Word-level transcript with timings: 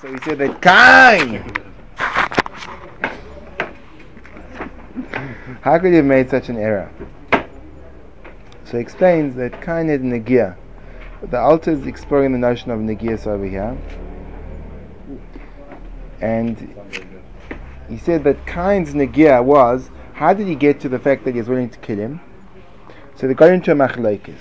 So 0.00 0.10
we 0.10 0.18
said 0.18 0.38
that 0.38 0.60
Kain. 0.60 1.40
How 5.60 5.78
could 5.78 5.90
you 5.90 5.96
have 5.96 6.04
made 6.04 6.28
such 6.28 6.48
an 6.48 6.56
error? 6.56 6.90
So 8.64 8.72
he 8.72 8.78
explains 8.78 9.36
that 9.36 9.62
Kain 9.62 9.88
had 9.88 10.02
Nagia. 10.02 10.56
The 11.22 11.38
Alter 11.38 11.70
is 11.70 11.86
exploring 11.86 12.32
the 12.32 12.38
notion 12.38 12.72
of 12.72 12.80
Nagias 12.80 13.28
over 13.28 13.46
here. 13.46 13.78
And 16.20 16.74
he 17.88 17.98
said 17.98 18.24
that 18.24 18.44
Kain's 18.46 18.94
Nagia 18.94 19.44
was 19.44 19.90
how 20.14 20.34
did 20.34 20.48
he 20.48 20.56
get 20.56 20.80
to 20.80 20.88
the 20.88 20.98
fact 20.98 21.24
that 21.24 21.34
he 21.34 21.38
was 21.38 21.48
willing 21.48 21.70
to 21.70 21.78
kill 21.78 21.98
him? 21.98 22.20
So 23.14 23.28
they 23.28 23.34
got 23.34 23.50
into 23.52 23.70
a 23.70 23.76
machlokes. 23.76 24.40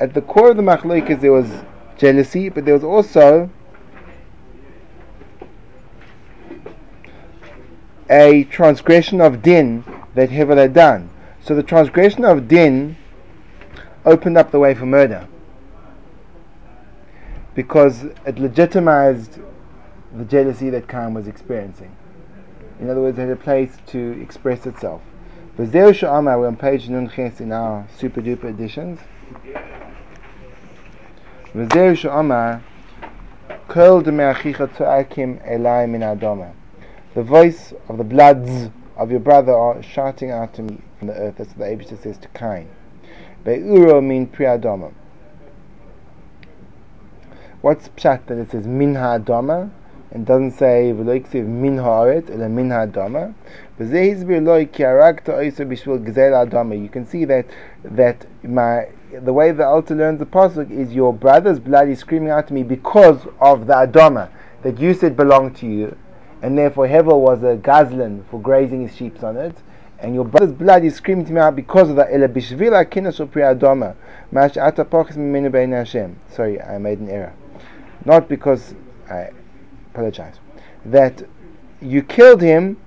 At 0.00 0.14
the 0.14 0.22
core 0.22 0.52
of 0.52 0.56
the 0.56 0.62
machlokes 0.62 1.20
there 1.20 1.32
was 1.32 1.50
jealousy, 1.96 2.48
but 2.48 2.64
there 2.64 2.74
was 2.74 2.84
also 2.84 3.50
a 8.10 8.44
transgression 8.44 9.20
of 9.20 9.42
din 9.42 9.84
that 10.14 10.30
Hevel 10.30 10.56
had 10.56 10.74
done. 10.74 11.10
So 11.42 11.54
the 11.54 11.62
transgression 11.62 12.24
of 12.24 12.48
din 12.48 12.96
opened 14.04 14.36
up 14.36 14.50
the 14.50 14.58
way 14.58 14.74
for 14.74 14.86
murder 14.86 15.26
because 17.54 18.04
it 18.26 18.38
legitimized 18.38 19.38
the 20.14 20.24
jealousy 20.24 20.70
that 20.70 20.88
Cain 20.88 21.14
was 21.14 21.26
experiencing. 21.26 21.96
In 22.80 22.90
other 22.90 23.00
words, 23.00 23.18
it 23.18 23.22
had 23.22 23.30
a 23.30 23.36
place 23.36 23.76
to 23.86 24.20
express 24.20 24.66
itself. 24.66 25.02
We're 25.56 25.66
on 26.08 26.56
page 26.56 26.88
Nun 26.88 27.08
Ches 27.08 27.40
in 27.40 27.52
our 27.52 27.86
super 27.96 28.20
duper 28.20 28.50
editions. 28.50 28.98
וזהו 31.55 31.95
שאומר 31.95 32.53
כל 33.67 34.01
דמי 34.03 34.31
אחיך 34.31 34.63
צועקים 34.77 35.37
אליי 35.47 35.85
מן 35.85 36.03
האדומה 36.03 36.45
The 37.15 37.23
voice 37.23 37.73
of 37.89 37.97
the 37.97 38.03
bloods 38.03 38.69
of 38.95 39.09
your 39.09 39.19
brother 39.19 39.51
are 39.51 39.81
shouting 39.81 40.29
out 40.29 40.53
to 40.53 40.61
me 40.61 40.77
from 40.99 41.07
the 41.07 41.15
earth. 41.15 41.35
That's 41.37 41.55
what 41.57 41.67
the 41.67 41.75
Abishah 41.75 42.03
says 42.03 42.17
to 42.19 42.27
Cain. 42.29 42.67
Be'uro 43.43 43.99
mean 43.99 44.27
pri 44.27 44.45
adoma. 44.45 44.91
What's 47.61 47.89
pshat 47.89 48.27
that 48.27 48.37
it 48.37 48.51
says 48.51 48.67
min 48.67 48.95
ha'adoma 48.95 49.71
and 50.11 50.25
doesn't 50.25 50.51
say 50.51 50.93
v'loiksiv 50.93 51.45
min 51.45 51.77
ha'aret 51.77 52.29
ela 52.29 52.47
min 52.47 52.69
ha'adoma? 52.69 53.33
You 56.83 56.89
can 56.89 57.05
see 57.05 57.25
that 57.25 57.45
that 57.83 58.25
my 58.43 58.87
the 59.13 59.33
way 59.33 59.51
the 59.51 59.65
Alter 59.65 59.95
learns 59.95 60.19
the 60.19 60.25
pasuk 60.25 60.69
is 60.69 60.93
your 60.93 61.13
brother's 61.13 61.59
blood 61.59 61.89
is 61.89 61.99
screaming 61.99 62.29
out 62.29 62.47
to 62.47 62.53
me 62.53 62.63
because 62.63 63.27
of 63.39 63.67
the 63.67 63.73
Adama 63.73 64.29
that 64.63 64.79
you 64.79 64.93
said 64.93 65.15
belonged 65.15 65.55
to 65.57 65.67
you, 65.67 65.97
and 66.41 66.57
therefore 66.57 66.87
Hevel 66.87 67.19
was 67.19 67.43
a 67.43 67.57
gazlan 67.57 68.23
for 68.29 68.39
grazing 68.39 68.81
his 68.87 68.95
sheep 68.95 69.23
on 69.23 69.37
it, 69.37 69.55
and 69.99 70.13
your 70.13 70.25
brother's 70.25 70.53
blood 70.53 70.83
is 70.83 70.95
screaming 70.95 71.25
to 71.25 71.33
me 71.33 71.39
out 71.39 71.55
because 71.55 71.89
of 71.89 71.95
that. 71.95 72.11
Ela 72.11 72.27
bishvila 72.27 72.85
kinas 72.85 73.17
pri 73.31 73.41
Adama, 73.41 73.95
mash 74.31 74.57
ata 74.57 74.85
Hashem. 74.85 76.19
Sorry, 76.29 76.61
I 76.61 76.77
made 76.77 76.99
an 76.99 77.09
error. 77.09 77.33
Not 78.05 78.29
because 78.29 78.75
I 79.09 79.29
apologize. 79.91 80.35
That 80.85 81.23
you 81.81 82.01
killed 82.03 82.41
him 82.41 82.77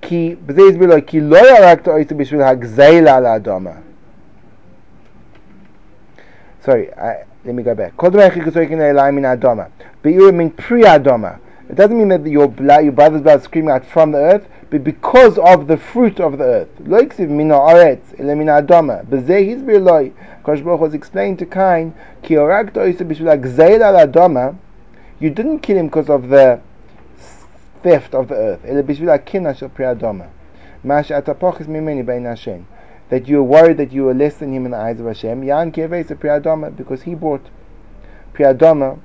כי 0.00 0.36
בזה 0.46 0.62
הסביר 0.70 0.88
לו, 0.88 0.94
כי 1.06 1.20
לא 1.20 1.38
ירקת 1.38 1.88
אותו 1.88 2.16
בשביל 2.16 2.42
הגזילה 2.42 3.16
על 3.16 3.26
האדמה. 3.26 3.70
sorry, 6.65 6.91
I, 6.93 7.23
let 7.45 7.55
me 7.55 7.63
go 7.63 7.75
back. 7.75 7.95
Be'ir 10.01 10.31
mean 10.31 10.49
pre 10.51 10.83
It 11.67 11.75
doesn't 11.75 11.97
mean 11.97 12.09
that 12.09 12.25
your 12.27 12.47
blood, 12.47 12.83
your 12.83 12.91
brother's 12.93 13.21
blood 13.21 13.39
is 13.39 13.45
screaming 13.45 13.71
out 13.71 13.85
from 13.85 14.11
the 14.11 14.17
earth, 14.17 14.47
but 14.69 14.83
because 14.83 15.37
of 15.37 15.67
the 15.67 15.77
fruit 15.77 16.19
of 16.19 16.37
the 16.37 16.43
earth. 16.43 16.69
Loiksiv 16.83 17.29
was 20.79 20.93
explained 20.93 21.39
to 21.39 21.45
Cain. 21.45 21.93
You 25.19 25.29
didn't 25.29 25.59
kill 25.59 25.77
him 25.77 25.87
because 25.87 26.09
of 26.09 26.29
the 26.29 26.59
theft 27.83 28.13
of 28.13 28.27
the 28.27 28.35
earth. 28.35 28.63
Mash 30.83 31.09
atapochis 31.09 31.67
mimeni 31.67 32.05
bein 32.05 32.25
Hashem. 32.25 32.67
That 33.09 33.27
you 33.27 33.39
are 33.39 33.43
worried 33.43 33.77
that 33.77 33.91
you 33.91 34.07
are 34.09 34.13
less 34.13 34.37
than 34.37 34.53
him 34.53 34.65
in 34.65 34.71
the 34.71 34.77
eyes 34.77 34.99
of 34.99 35.05
Hashem. 35.05 35.43
Yankee 35.43 35.81
is 35.81 36.11
a 36.11 36.15
Priyadamah 36.15 36.75
because 36.75 37.03
he 37.03 37.13
brought 37.13 37.45
Priyadama, 38.33 38.99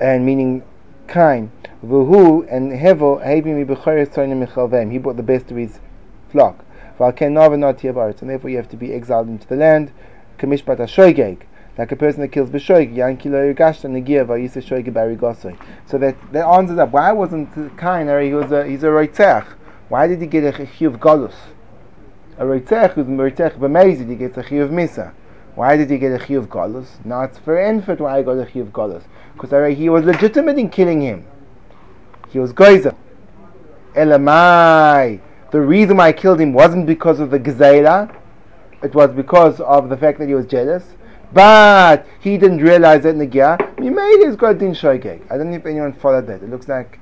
and 0.00 0.26
meaning 0.26 0.62
kind. 1.06 1.50
Vuhu 1.84 2.46
and 2.50 2.72
Hevel 2.72 3.20
He 4.90 4.98
brought 4.98 5.16
the 5.16 5.22
best 5.22 5.50
of 5.50 5.56
his 5.56 5.80
flock. 6.30 6.64
And 7.00 7.36
therefore 7.36 8.50
you 8.50 8.56
have 8.56 8.68
to 8.68 8.76
be 8.76 8.92
exiled 8.92 9.28
into 9.28 9.46
the 9.46 9.56
land 9.56 9.92
like 11.78 11.92
a 11.92 11.96
person 11.96 12.20
that 12.22 12.28
kills 12.32 12.50
b'shoig, 12.50 12.92
yankilo 12.92 13.54
yugashta 13.54 13.88
negia 13.88 14.24
vayisa 14.24 14.60
shoig 14.60 14.92
barigosoi. 14.92 15.56
So 15.86 15.96
that 15.98 16.16
that 16.32 16.44
answers 16.44 16.78
up. 16.78 16.90
Why 16.90 17.12
wasn't 17.12 17.54
Cain? 17.78 18.08
He 18.22 18.34
was 18.34 18.50
a 18.50 18.66
he's 18.66 18.82
a 18.82 18.88
reitzach. 18.88 19.46
Why 19.88 20.08
did 20.08 20.20
he 20.20 20.26
get 20.26 20.42
a 20.42 20.64
chiyuv 20.66 20.98
galus? 20.98 21.34
A 22.38 22.44
reitzach 22.44 22.92
who's 22.92 23.06
reitzach 23.06 23.58
b'meizid 23.58 24.08
he 24.08 24.14
gets 24.14 24.36
a 24.38 24.42
chiyuv 24.44 24.70
misa. 24.70 25.12
Why 25.56 25.76
did 25.76 25.90
he 25.90 25.98
get 25.98 26.12
a 26.12 26.24
chiyuv 26.24 26.46
galus? 26.46 27.04
Now 27.04 27.22
it's 27.22 27.38
for 27.38 27.60
infant 27.60 28.00
why 28.00 28.18
he 28.18 28.24
got 28.24 28.38
a 28.38 28.44
chiyuv 28.44 28.70
galus 28.70 29.02
because 29.34 29.76
he 29.76 29.88
was 29.88 30.04
legitimate 30.04 30.56
in 30.56 30.68
killing 30.70 31.00
him. 31.00 31.26
He 32.28 32.38
was 32.38 32.52
goizer. 32.52 32.94
Elamai. 33.94 35.20
The 35.50 35.60
reason 35.60 35.96
why 35.96 36.08
I 36.08 36.12
killed 36.12 36.40
him 36.40 36.52
wasn't 36.52 36.86
because 36.86 37.20
of 37.20 37.30
the 37.30 37.40
gezela. 37.40 38.14
It 38.82 38.94
was 38.94 39.10
because 39.10 39.60
of 39.60 39.88
the 39.88 39.96
fact 39.96 40.18
that 40.20 40.28
he 40.28 40.34
was 40.34 40.46
jealous. 40.46 40.84
But 41.32 42.06
he 42.20 42.38
didn't 42.38 42.58
realize 42.58 43.02
that 43.02 43.16
Nagia, 43.16 43.58
he 43.82 43.90
made 43.90 44.24
his 44.24 44.36
God 44.36 44.58
din 44.58 44.72
shogeg. 44.72 45.22
I 45.30 45.36
don't 45.36 45.50
know 45.50 45.56
if 45.56 45.66
anyone 45.66 45.92
followed 45.92 46.26
that. 46.28 46.42
It 46.42 46.50
looks 46.50 46.68
like, 46.68 47.00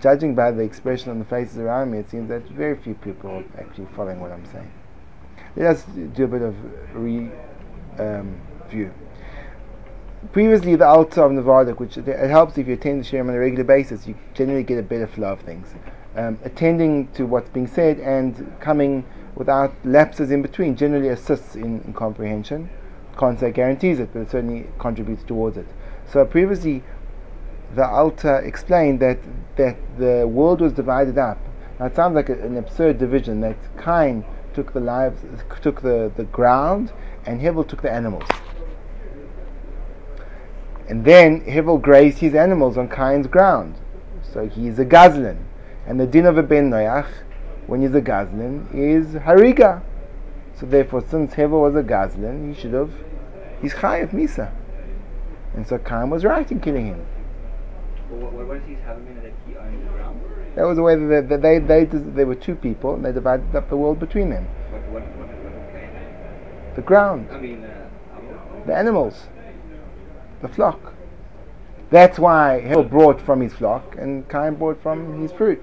judging 0.00 0.34
by 0.34 0.50
the 0.50 0.62
expression 0.62 1.10
on 1.10 1.18
the 1.18 1.24
faces 1.24 1.58
around 1.58 1.90
me, 1.90 1.98
it 1.98 2.10
seems 2.10 2.28
that 2.28 2.48
very 2.48 2.76
few 2.76 2.94
people 2.94 3.30
are 3.30 3.44
actually 3.58 3.86
following 3.94 4.20
what 4.20 4.32
I'm 4.32 4.46
saying. 4.46 4.70
Let 5.56 5.76
us 5.76 5.84
do 5.84 6.24
a 6.24 6.28
bit 6.28 6.42
of 6.42 6.56
review. 6.94 7.32
Um, 7.98 8.40
Previously, 10.32 10.74
the 10.74 10.86
Alter 10.86 11.22
of 11.22 11.32
Nevada, 11.32 11.72
which 11.72 11.98
it 11.98 12.06
helps 12.06 12.56
if 12.56 12.66
you 12.66 12.74
attend 12.74 13.00
the 13.00 13.04
Shem 13.04 13.28
on 13.28 13.34
a 13.34 13.38
regular 13.38 13.62
basis, 13.62 14.06
you 14.06 14.16
generally 14.32 14.62
get 14.62 14.78
a 14.78 14.82
better 14.82 15.06
flow 15.06 15.32
of 15.32 15.40
things. 15.40 15.74
Um, 16.16 16.38
attending 16.44 17.08
to 17.12 17.24
what's 17.24 17.50
being 17.50 17.66
said 17.66 18.00
and 18.00 18.58
coming 18.58 19.04
without 19.34 19.74
lapses 19.84 20.30
in 20.30 20.42
between 20.42 20.76
generally 20.76 21.08
assists 21.08 21.56
in, 21.56 21.82
in 21.82 21.92
comprehension 21.92 22.70
can't 23.16 23.38
say 23.38 23.50
guarantees 23.50 24.00
it, 24.00 24.10
but 24.12 24.20
it 24.20 24.30
certainly 24.30 24.66
contributes 24.78 25.22
towards 25.22 25.56
it. 25.56 25.66
So 26.06 26.24
previously, 26.24 26.82
the 27.74 27.86
Alta 27.86 28.36
explained 28.36 29.00
that 29.00 29.18
that 29.56 29.76
the 29.98 30.26
world 30.26 30.60
was 30.60 30.72
divided 30.72 31.18
up. 31.18 31.38
Now 31.78 31.86
it 31.86 31.96
sounds 31.96 32.14
like 32.14 32.28
an 32.28 32.56
absurd 32.56 32.98
division 32.98 33.40
that 33.40 33.56
Cain 33.82 34.24
took 34.52 34.72
the 34.72 34.80
lives, 34.80 35.20
took 35.60 35.82
the, 35.82 36.10
the 36.16 36.24
ground, 36.24 36.92
and 37.26 37.40
Hevel 37.40 37.66
took 37.66 37.82
the 37.82 37.90
animals. 37.90 38.28
And 40.88 41.04
then 41.04 41.40
Hevel 41.42 41.80
grazed 41.80 42.18
his 42.18 42.34
animals 42.34 42.76
on 42.76 42.88
Cain's 42.88 43.26
ground. 43.26 43.76
So 44.22 44.46
he's 44.48 44.78
a 44.78 44.84
Gazlan. 44.84 45.38
And 45.86 45.98
the 45.98 46.06
din 46.06 46.26
of 46.26 46.38
a 46.38 46.42
Ben 46.42 46.70
Noach, 46.70 47.08
when 47.66 47.82
he's 47.82 47.94
a 47.94 48.02
Gazlan, 48.02 48.72
is 48.74 49.14
Hariga. 49.14 49.82
So 50.54 50.66
therefore, 50.66 51.02
since 51.08 51.34
Hevel 51.34 51.62
was 51.62 51.74
a 51.74 51.82
Gazlan, 51.82 52.54
he 52.54 52.60
should 52.60 52.72
have, 52.72 52.92
he's 53.60 53.74
Chayav 53.74 54.10
Misa. 54.10 54.52
And 55.54 55.66
so 55.66 55.78
Cain 55.78 56.10
was 56.10 56.24
right 56.24 56.50
in 56.50 56.60
killing 56.60 56.86
him. 56.86 57.06
What, 58.10 58.66
does 58.66 58.78
have 58.84 58.98
that 59.22 59.32
he 59.46 59.56
owned 59.56 59.86
the 59.86 59.92
ground? 59.92 60.20
That 60.56 60.64
was 60.64 60.76
the 60.76 60.82
way 60.82 60.96
that 60.96 61.28
they, 61.28 61.58
they, 61.58 61.84
they, 61.84 61.98
they 61.98 62.24
were 62.24 62.34
two 62.34 62.54
people, 62.54 62.94
and 62.94 63.04
they 63.04 63.12
divided 63.12 63.54
up 63.56 63.68
the 63.68 63.76
world 63.76 63.98
between 63.98 64.30
them. 64.30 64.44
What, 64.44 64.82
what, 64.88 65.02
what, 65.16 65.28
what 65.28 66.76
the 66.76 66.82
ground. 66.82 67.28
I 67.32 67.38
mean, 67.38 67.64
uh, 67.64 67.88
the 68.66 68.74
animals. 68.74 69.26
The 70.42 70.48
flock. 70.48 70.94
That's 71.90 72.18
why 72.18 72.62
Hevel 72.64 72.90
brought 72.90 73.20
from 73.20 73.40
his 73.40 73.52
flock, 73.52 73.96
and 73.98 74.28
Cain 74.28 74.54
brought 74.54 74.82
from 74.82 75.20
his 75.22 75.32
fruit. 75.32 75.62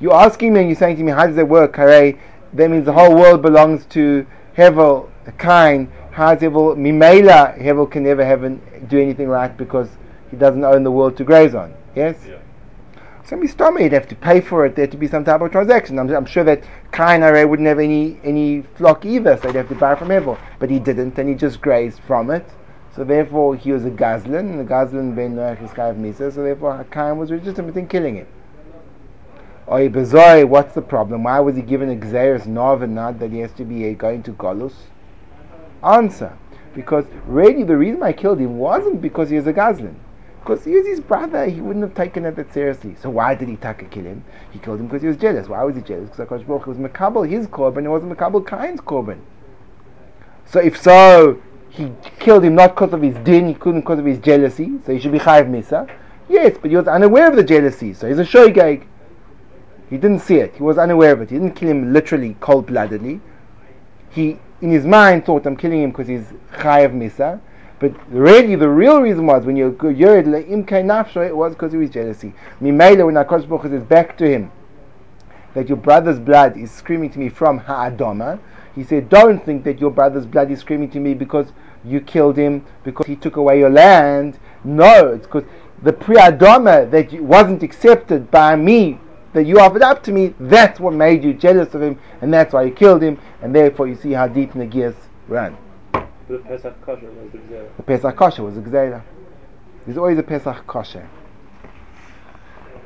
You're 0.00 0.14
asking 0.14 0.52
me 0.52 0.60
and 0.60 0.68
you're 0.68 0.76
saying 0.76 0.96
to 0.98 1.02
me, 1.02 1.12
how 1.12 1.26
does 1.26 1.36
that 1.36 1.48
work, 1.48 1.76
Hare? 1.76 2.18
that 2.52 2.70
means 2.70 2.84
the 2.84 2.92
whole 2.92 3.14
world 3.14 3.42
belongs 3.42 3.84
to 3.86 4.26
Hevel, 4.56 5.08
kind. 5.38 5.90
How's 6.12 6.38
Hevel? 6.38 6.76
Mimela, 6.76 7.60
Hevel 7.60 7.90
can 7.90 8.04
never 8.04 8.24
have 8.24 8.44
an, 8.44 8.60
do 8.88 9.00
anything 9.00 9.28
right 9.28 9.56
because 9.56 9.88
he 10.34 10.40
doesn't 10.40 10.64
own 10.64 10.82
the 10.82 10.90
world 10.90 11.16
to 11.16 11.24
graze 11.24 11.54
on. 11.54 11.72
Yes? 11.94 12.16
Yeah. 12.28 12.38
So 13.24 13.36
Mistama, 13.36 13.80
he'd 13.80 13.92
have 13.92 14.08
to 14.08 14.14
pay 14.16 14.40
for 14.42 14.66
it. 14.66 14.76
There 14.76 14.86
to 14.86 14.96
be 14.98 15.08
some 15.08 15.24
type 15.24 15.40
of 15.40 15.50
transaction. 15.50 15.98
I'm, 15.98 16.10
I'm 16.10 16.26
sure 16.26 16.44
that 16.44 16.62
Cain 16.92 17.20
wouldn't 17.48 17.66
have 17.66 17.78
any 17.78 18.20
any 18.22 18.62
flock 18.76 19.06
either, 19.06 19.38
so 19.38 19.48
he'd 19.48 19.56
have 19.56 19.68
to 19.70 19.74
buy 19.74 19.94
from 19.94 20.08
Hevel. 20.08 20.38
But 20.58 20.68
he 20.68 20.78
didn't, 20.78 21.18
and 21.18 21.28
he 21.28 21.34
just 21.34 21.62
grazed 21.62 22.00
from 22.00 22.30
it. 22.30 22.46
So 22.94 23.02
therefore, 23.02 23.56
he 23.56 23.72
was 23.72 23.84
a 23.86 23.90
Gazlan, 23.90 24.40
and 24.40 24.60
the 24.60 24.64
Gazlan 24.64 25.16
ben 25.16 25.36
Noach 25.36 25.62
is 25.64 25.70
Chayav 25.70 25.96
Misa, 25.96 26.32
so 26.32 26.42
therefore 26.42 26.86
Cain 26.90 27.16
was 27.16 27.30
legitimate 27.30 27.76
in 27.76 27.88
killing 27.88 28.16
him. 28.16 28.26
Oy 29.70 29.88
Bezoi, 29.88 30.46
what's 30.46 30.74
the 30.74 30.82
problem? 30.82 31.24
Why 31.24 31.40
was 31.40 31.56
he 31.56 31.62
given 31.62 31.90
a 31.90 31.96
Xeris 31.96 32.46
Nov 32.46 32.82
and 32.82 32.94
not 32.94 33.18
that 33.20 33.32
he 33.32 33.38
has 33.38 33.52
to 33.54 33.64
be 33.64 33.88
uh, 33.88 33.94
going 33.94 34.22
to 34.24 34.32
Golus? 34.32 34.74
Answer. 35.82 36.36
Because 36.74 37.06
really 37.26 37.62
the 37.62 37.76
reason 37.76 38.02
I 38.02 38.12
killed 38.12 38.40
him 38.40 38.58
wasn't 38.58 39.00
because 39.00 39.30
he 39.30 39.36
was 39.36 39.46
a 39.46 39.54
Gazlan. 39.54 39.94
Because 40.44 40.62
he 40.62 40.72
was 40.72 40.86
his 40.86 41.00
brother, 41.00 41.46
he 41.46 41.62
wouldn't 41.62 41.82
have 41.82 41.94
taken 41.94 42.26
it 42.26 42.36
that 42.36 42.52
seriously. 42.52 42.94
So 43.00 43.08
why 43.08 43.34
did 43.34 43.48
he 43.48 43.56
Taka 43.56 43.86
kill 43.86 44.04
him? 44.04 44.22
He 44.50 44.58
killed 44.58 44.78
him 44.78 44.88
because 44.88 45.00
he 45.00 45.08
was 45.08 45.16
jealous. 45.16 45.48
Why 45.48 45.64
was 45.64 45.74
he 45.74 45.80
jealous? 45.80 46.10
Because 46.10 46.42
Akash 46.42 46.46
Baruch 46.46 46.66
was 46.66 46.76
Makabal 46.76 47.26
his 47.26 47.46
Korban, 47.46 47.86
it 47.86 47.88
wasn't 47.88 48.12
Makabal 48.12 48.46
Cain's 48.46 48.82
Korban. 48.82 49.20
So 50.44 50.60
if 50.60 50.78
so, 50.78 51.40
he 51.70 51.90
killed 52.18 52.44
him 52.44 52.56
not 52.56 52.74
because 52.74 52.92
of 52.92 53.00
his 53.00 53.16
din, 53.24 53.48
he 53.48 53.54
couldn't 53.54 53.80
because 53.80 53.98
of 53.98 54.04
his 54.04 54.18
jealousy, 54.18 54.72
so 54.84 54.92
he 54.92 55.00
should 55.00 55.12
be 55.12 55.18
chayiv 55.18 55.48
misa. 55.48 55.88
Yes, 56.28 56.58
but 56.60 56.70
he 56.70 56.76
was 56.76 56.88
unaware 56.88 57.30
of 57.30 57.36
the 57.36 57.42
jealousy, 57.42 57.94
so 57.94 58.06
he's 58.06 58.18
a 58.18 58.24
shoygag. 58.24 58.84
He 59.88 59.96
didn't 59.96 60.20
see 60.20 60.36
it. 60.36 60.56
He 60.56 60.62
was 60.62 60.76
unaware 60.76 61.12
of 61.12 61.22
it. 61.22 61.30
He 61.30 61.38
didn't 61.38 61.54
kill 61.54 61.70
him 61.70 61.94
literally 61.94 62.36
cold-bloodedly. 62.40 63.22
He, 64.10 64.38
in 64.60 64.70
his 64.70 64.84
mind, 64.84 65.24
thought 65.24 65.46
I'm 65.46 65.56
killing 65.56 65.82
him 65.82 65.90
because 65.90 66.08
he's 66.08 66.26
chayiv 66.52 66.92
misa. 66.92 67.40
But 67.84 68.10
really, 68.10 68.56
the 68.56 68.70
real 68.70 69.02
reason 69.02 69.26
was 69.26 69.44
when 69.44 69.56
you're 69.56 69.74
yored 69.92 70.24
le'im 70.24 70.64
nafsho, 70.66 71.28
it 71.28 71.36
was 71.36 71.52
because 71.52 71.74
of 71.74 71.80
his 71.82 71.90
jealousy. 71.90 72.32
Mimela, 72.58 73.04
when 73.04 73.14
Hakadosh 73.14 73.46
Baruch 73.46 73.64
says 73.64 73.84
back 73.84 74.16
to 74.16 74.26
him 74.26 74.50
that 75.52 75.68
your 75.68 75.76
brother's 75.76 76.18
blood 76.18 76.56
is 76.56 76.70
screaming 76.70 77.10
to 77.10 77.18
me 77.18 77.28
from 77.28 77.58
ha'adama, 77.58 78.40
he 78.74 78.84
said, 78.84 79.10
don't 79.10 79.44
think 79.44 79.64
that 79.64 79.80
your 79.80 79.90
brother's 79.90 80.24
blood 80.24 80.50
is 80.50 80.60
screaming 80.60 80.90
to 80.92 80.98
me 80.98 81.12
because 81.12 81.52
you 81.84 82.00
killed 82.00 82.38
him 82.38 82.64
because 82.84 83.06
he 83.06 83.16
took 83.16 83.36
away 83.36 83.58
your 83.58 83.68
land. 83.68 84.38
No, 84.64 85.08
it's 85.08 85.26
because 85.26 85.44
the 85.82 85.92
priyadama 85.92 86.90
that 86.90 87.12
wasn't 87.20 87.62
accepted 87.62 88.30
by 88.30 88.56
me, 88.56 88.98
that 89.34 89.44
you 89.44 89.60
offered 89.60 89.82
up 89.82 90.02
to 90.04 90.12
me, 90.12 90.32
that's 90.40 90.80
what 90.80 90.94
made 90.94 91.22
you 91.22 91.34
jealous 91.34 91.74
of 91.74 91.82
him, 91.82 91.98
and 92.22 92.32
that's 92.32 92.54
why 92.54 92.62
you 92.62 92.72
killed 92.72 93.02
him, 93.02 93.20
and 93.42 93.54
therefore 93.54 93.86
you 93.86 93.94
see 93.94 94.12
how 94.12 94.26
deep 94.26 94.54
Nagias 94.54 94.94
ran. 95.28 95.54
The 96.28 96.38
Pesach 96.38 96.80
kosher 96.80 97.10
was 97.10 97.32
the 97.32 97.38
Gzera. 97.38 97.76
The 97.76 97.82
Pesach 97.82 98.16
kosher 98.16 98.42
was 98.42 98.56
a 98.56 98.60
Gzera. 98.60 99.02
There's 99.84 99.98
always 99.98 100.18
a 100.18 100.22
Pesach 100.22 100.66
kosher. 100.66 101.08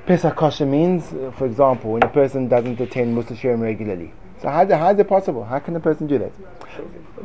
Pesach 0.07 0.35
kosher 0.35 0.67
means, 0.67 1.13
uh, 1.13 1.31
for 1.37 1.47
example, 1.47 1.93
when 1.93 2.03
a 2.03 2.09
person 2.09 2.49
doesn't 2.49 2.81
attend 2.81 3.15
Musa 3.15 3.37
Shem 3.37 3.61
regularly. 3.61 4.13
So 4.41 4.49
how, 4.49 4.67
how 4.67 4.91
is 4.91 4.99
it 4.99 5.09
possible? 5.09 5.45
How 5.45 5.59
can 5.61 5.77
a 5.77 5.81
person 5.81 6.07
do 6.07 6.19
that? 6.19 6.33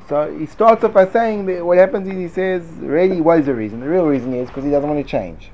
So 0.10 0.38
he 0.38 0.46
starts 0.46 0.84
off 0.84 0.94
by 0.94 1.08
saying 1.08 1.46
that 1.48 1.66
what 1.66 1.78
happens 1.78 2.08
is 2.08 2.16
he 2.16 2.28
says, 2.28 2.64
really, 2.80 3.22
what 3.22 3.40
is 3.40 3.46
the 3.46 3.56
reason? 3.56 3.80
The 3.80 3.90
real 3.90 4.06
reason 4.06 4.34
is 4.34 4.50
because 4.50 4.64
he 4.64 4.72
doesn't 4.72 4.90
want 4.90 5.04
to 5.04 5.10
change. 5.10 5.50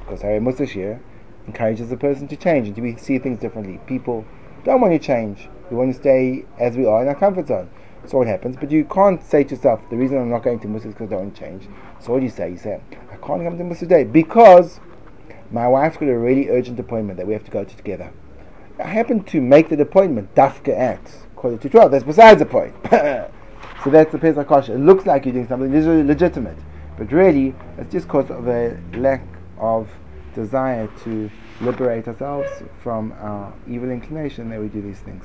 Because 0.00 0.20
Harry 0.22 0.40
Musashir 0.40 1.00
encourages 1.46 1.88
the 1.88 1.96
person 1.96 2.28
to 2.28 2.36
change 2.36 2.66
and 2.66 2.76
to 2.76 3.02
see 3.02 3.18
things 3.18 3.38
differently. 3.38 3.80
People 3.86 4.26
don't 4.64 4.80
want 4.80 4.92
to 4.92 4.98
change. 4.98 5.48
We 5.70 5.76
want 5.76 5.94
to 5.94 5.98
stay 5.98 6.44
as 6.58 6.76
we 6.76 6.84
are 6.84 7.02
in 7.02 7.08
our 7.08 7.14
comfort 7.14 7.48
zone. 7.48 7.70
So 8.06 8.18
what 8.18 8.26
happens? 8.26 8.56
But 8.56 8.70
you 8.70 8.84
can't 8.84 9.22
say 9.22 9.44
to 9.44 9.54
yourself, 9.54 9.80
the 9.88 9.96
reason 9.96 10.18
I'm 10.18 10.30
not 10.30 10.42
going 10.42 10.60
to 10.60 10.68
Mussar 10.68 10.86
is 10.86 10.94
because 10.94 11.10
I 11.10 11.16
don't 11.16 11.34
change. 11.34 11.68
So 12.00 12.12
what 12.12 12.18
do 12.18 12.24
you 12.24 12.30
say? 12.30 12.50
You 12.50 12.58
say, 12.58 12.80
I 13.10 13.16
can't 13.16 13.42
come 13.42 13.56
to 13.56 13.64
Mussar 13.64 13.80
today 13.80 14.04
because 14.04 14.80
my 15.50 15.66
wife's 15.66 15.96
got 15.96 16.08
a 16.08 16.18
really 16.18 16.50
urgent 16.50 16.78
appointment 16.78 17.16
that 17.16 17.26
we 17.26 17.32
have 17.32 17.44
to 17.44 17.50
go 17.50 17.64
to 17.64 17.76
together. 17.76 18.12
I 18.78 18.88
happen 18.88 19.22
to 19.24 19.40
make 19.40 19.68
the 19.68 19.80
appointment, 19.80 20.34
dafka 20.34 20.76
at 20.76 21.00
quarter 21.36 21.56
to 21.56 21.68
12. 21.68 21.90
That's 21.90 22.04
besides 22.04 22.40
the 22.40 22.46
point. 22.46 22.74
so 22.90 23.90
that's 23.90 24.12
the 24.12 24.18
Pesach 24.18 24.48
Kosher. 24.48 24.74
It 24.74 24.80
looks 24.80 25.06
like 25.06 25.24
you're 25.24 25.34
doing 25.34 25.48
something 25.48 25.72
legitimate, 26.06 26.58
but 26.98 27.10
really, 27.12 27.54
it's 27.78 27.92
just 27.92 28.06
because 28.06 28.30
of 28.30 28.48
a 28.48 28.78
lack 28.94 29.22
of 29.58 29.88
desire 30.34 30.90
to 31.04 31.30
liberate 31.60 32.08
ourselves 32.08 32.50
from 32.82 33.12
our 33.12 33.52
evil 33.68 33.90
inclination 33.90 34.50
that 34.50 34.60
we 34.60 34.68
do 34.68 34.82
these 34.82 35.00
things. 35.00 35.24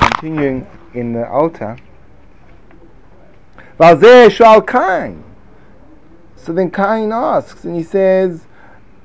Continuing 0.00 0.66
in 0.94 1.12
the 1.12 1.28
Alter. 1.28 1.76
So 6.36 6.52
then 6.52 6.70
Cain 6.70 7.12
asks, 7.12 7.64
and 7.64 7.76
he 7.76 7.82
says, 7.82 8.46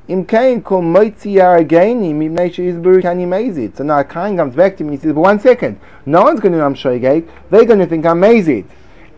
Im 0.08 0.26
Cain 0.26 0.62
kol 0.62 0.82
moitzi 0.82 1.34
yarageni 1.36 2.14
mibnei 2.14 2.50
sheizburu 2.54 3.02
kani 3.02 3.26
mezid. 3.26 3.76
So 3.78 3.84
now 3.84 4.04
Cain 4.04 4.38
comes 4.38 4.56
back 4.56 4.78
to 4.78 4.84
me 4.84 4.90
and 4.90 4.98
he 4.98 5.02
says, 5.02 5.14
but 5.14 5.22
one 5.22 5.40
second, 5.40 5.80
no 6.06 6.24
one's 6.24 6.40
going 6.40 6.52
to 6.52 6.58
know 6.60 6.66
I'm 6.66 6.76
shoygate. 6.76 7.28
They're 7.50 7.66
going 7.66 7.80
to 7.80 7.86
think 7.86 8.06
I'm 8.06 8.20
mezid. 8.22 8.66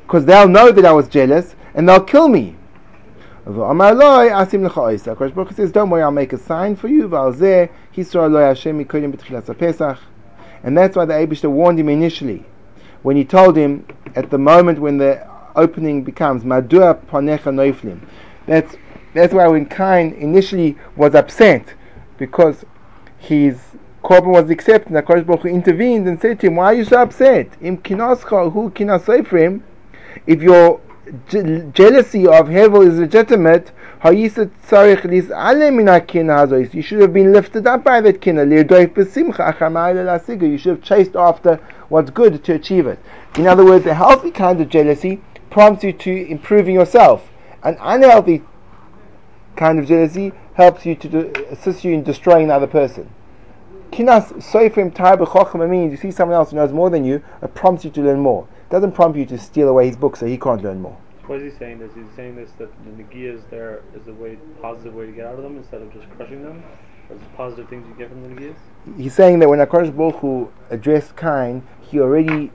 Because 0.03 0.25
they'll 0.25 0.47
know 0.47 0.71
that 0.71 0.85
I 0.85 0.93
was 0.93 1.07
jealous, 1.09 1.55
and 1.73 1.89
they'll 1.89 2.03
kill 2.03 2.29
me. 2.29 2.55
Kosh 3.45 3.55
Baruch 3.55 5.53
says, 5.53 5.71
don't 5.71 5.89
worry, 5.89 6.03
I'll 6.03 6.11
make 6.11 6.33
a 6.33 6.37
sign 6.37 6.75
for 6.75 6.87
you. 6.87 7.07
Valzeh 7.09 7.69
hisra 7.95 8.29
loy 8.31 8.41
Hashem 8.41 8.77
mikodim 8.83 9.11
b'tchilas 9.13 9.57
pesach. 9.57 9.97
And 10.67 10.77
that's 10.77 10.97
why 10.97 11.05
the 11.05 11.13
Abishter 11.13 11.49
warned 11.49 11.79
him 11.79 11.87
initially. 11.87 12.43
When 13.01 13.15
he 13.15 13.23
told 13.23 13.55
him, 13.55 13.87
at 14.17 14.31
the 14.31 14.37
moment 14.37 14.79
when 14.79 14.97
the 14.97 15.25
opening 15.55 16.03
becomes 16.03 16.43
Madua 16.43 16.99
Panecha 17.05 17.53
Noiflim. 17.55 18.05
That's 18.47 18.75
that's 19.13 19.33
why 19.33 19.47
when 19.47 19.65
Cain 19.67 20.11
initially 20.15 20.77
was 20.97 21.15
upset 21.15 21.73
because 22.17 22.65
his 23.17 23.61
korban 24.03 24.33
was 24.33 24.49
accepted, 24.49 24.91
the 24.91 25.01
Kodesh 25.01 25.25
Baruch 25.25 25.43
Hu 25.43 25.47
intervened 25.47 26.05
and 26.05 26.19
said 26.19 26.41
to 26.41 26.47
him, 26.47 26.57
"Why 26.57 26.65
are 26.65 26.73
you 26.73 26.83
so 26.83 27.01
upset? 27.01 27.47
Im 27.61 27.77
who? 27.77 28.73
If 30.27 30.41
your 30.41 30.81
je- 31.29 31.71
jealousy 31.71 32.27
of 32.27 32.49
Hevel 32.49 32.85
is 32.85 32.99
legitimate, 32.99 33.71
you 34.03 34.29
should 34.29 34.51
have 37.01 37.13
been 37.13 37.33
lifted 37.33 37.65
up 37.65 37.83
by 37.83 37.99
that 38.01 38.21
kinna. 38.21 38.45
You 38.45 40.57
should 40.57 40.69
have 40.69 40.83
chased 40.83 41.15
after 41.15 41.55
what's 41.89 42.11
good 42.11 42.43
to 42.43 42.53
achieve 42.53 42.85
it. 42.85 42.99
In 43.35 43.47
other 43.47 43.65
words, 43.65 43.87
a 43.87 43.95
healthy 43.95 44.29
kind 44.29 44.61
of 44.61 44.69
jealousy 44.69 45.19
prompts 45.49 45.83
you 45.83 45.93
to 45.93 46.27
improving 46.27 46.75
yourself. 46.75 47.27
An 47.63 47.75
unhealthy 47.81 48.43
kind 49.55 49.79
of 49.79 49.87
jealousy 49.87 50.31
helps 50.53 50.85
you 50.85 50.93
to 50.95 51.09
do, 51.09 51.33
assist 51.49 51.83
you 51.83 51.93
in 51.93 52.03
destroying 52.03 52.43
another 52.45 52.67
person. 52.67 53.09
Kinas 53.91 54.31
soifrim 54.43 54.93
tar 54.93 55.17
means 55.67 55.91
you 55.91 55.97
see 55.97 56.11
someone 56.11 56.35
else 56.35 56.51
who 56.51 56.57
knows 56.57 56.71
more 56.71 56.91
than 56.91 57.03
you, 57.03 57.23
it 57.41 57.55
prompts 57.55 57.83
you 57.83 57.89
to 57.91 58.01
learn 58.01 58.19
more. 58.19 58.47
It 58.69 58.71
doesn't 58.71 58.91
prompt 58.91 59.17
you 59.17 59.25
to 59.25 59.39
steal 59.39 59.69
away 59.69 59.87
his 59.87 59.95
book 59.95 60.17
so 60.17 60.27
he 60.27 60.37
can't 60.37 60.61
learn 60.61 60.81
more. 60.81 60.97
What 61.27 61.41
is 61.41 61.53
he 61.53 61.59
saying? 61.59 61.79
This 61.79 61.91
he's 61.93 62.05
saying 62.15 62.37
this 62.37 62.51
that 62.57 62.69
the 62.85 63.03
nagia 63.03 63.35
is 63.35 63.41
there 63.49 63.81
is 63.93 64.07
a 64.07 64.13
way 64.13 64.37
positive 64.61 64.93
way 64.93 65.07
to 65.07 65.11
get 65.11 65.25
out 65.25 65.35
of 65.35 65.43
them 65.43 65.57
instead 65.57 65.81
of 65.81 65.93
just 65.93 66.09
crushing 66.11 66.41
them. 66.41 66.63
There's 67.09 67.21
positive 67.35 67.69
things 67.69 67.85
you 67.87 67.95
get 67.95 68.09
from 68.09 68.23
the 68.23 68.29
nagias. 68.29 68.55
He's 68.97 69.13
saying 69.13 69.39
that 69.39 69.49
when 69.49 69.59
Akash 69.59 69.95
Baruch 69.95 70.15
Hu 70.15 70.49
addressed 70.69 71.17
Cain, 71.17 71.63
he 71.81 71.99
already 71.99 72.51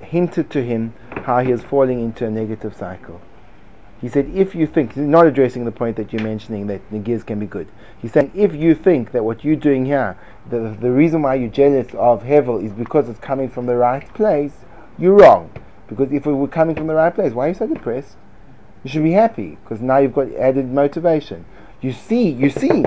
hinted 0.00 0.50
to 0.50 0.62
him 0.62 0.92
how 1.24 1.38
he 1.40 1.52
is 1.52 1.62
falling 1.62 2.00
into 2.00 2.26
a 2.26 2.30
negative 2.30 2.74
cycle. 2.74 3.20
He 4.00 4.08
said, 4.08 4.30
if 4.34 4.54
you 4.54 4.66
think, 4.66 4.92
he's 4.92 5.04
not 5.04 5.26
addressing 5.26 5.64
the 5.64 5.72
point 5.72 5.96
that 5.96 6.12
you're 6.12 6.22
mentioning 6.22 6.66
that 6.66 6.88
nagias 6.90 7.24
can 7.24 7.38
be 7.38 7.46
good. 7.46 7.66
He's 8.02 8.12
saying, 8.12 8.32
if 8.34 8.54
you 8.54 8.74
think 8.74 9.12
that 9.12 9.24
what 9.24 9.44
you're 9.44 9.56
doing 9.56 9.86
here, 9.86 10.18
the, 10.50 10.76
the 10.80 10.90
reason 10.90 11.22
why 11.22 11.36
you're 11.36 11.48
jealous 11.48 11.88
of 11.94 12.22
Hevel 12.22 12.62
is 12.62 12.72
because 12.72 13.08
it's 13.08 13.20
coming 13.20 13.48
from 13.48 13.66
the 13.66 13.76
right 13.76 14.12
place, 14.14 14.52
you're 14.98 15.14
wrong. 15.14 15.50
Because 15.88 16.12
if 16.12 16.26
we 16.26 16.32
were 16.32 16.48
coming 16.48 16.74
from 16.74 16.86
the 16.86 16.94
right 16.94 17.14
place, 17.14 17.32
why 17.32 17.46
are 17.46 17.48
you 17.48 17.54
so 17.54 17.66
depressed? 17.66 18.16
You 18.84 18.90
should 18.90 19.02
be 19.02 19.12
happy 19.12 19.58
because 19.62 19.80
now 19.80 19.98
you've 19.98 20.14
got 20.14 20.32
added 20.34 20.70
motivation. 20.70 21.44
You 21.80 21.92
see, 21.92 22.28
you 22.28 22.50
see, 22.50 22.84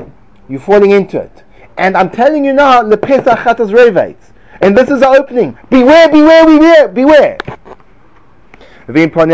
you're 0.47 0.59
falling 0.59 0.91
into 0.91 1.19
it. 1.19 1.43
And 1.77 1.95
I'm 1.95 2.09
telling 2.09 2.43
you 2.45 2.53
now, 2.53 2.81
lepesach 2.81 3.37
chatas 3.43 3.71
revates. 3.71 4.31
And 4.61 4.77
this 4.77 4.89
is 4.89 4.99
the 4.99 5.07
opening. 5.07 5.57
Beware, 5.69 6.09
beware, 6.09 6.45
beware, 6.45 6.87
beware. 6.89 7.37
And 8.87 8.95
therefore, 8.95 9.27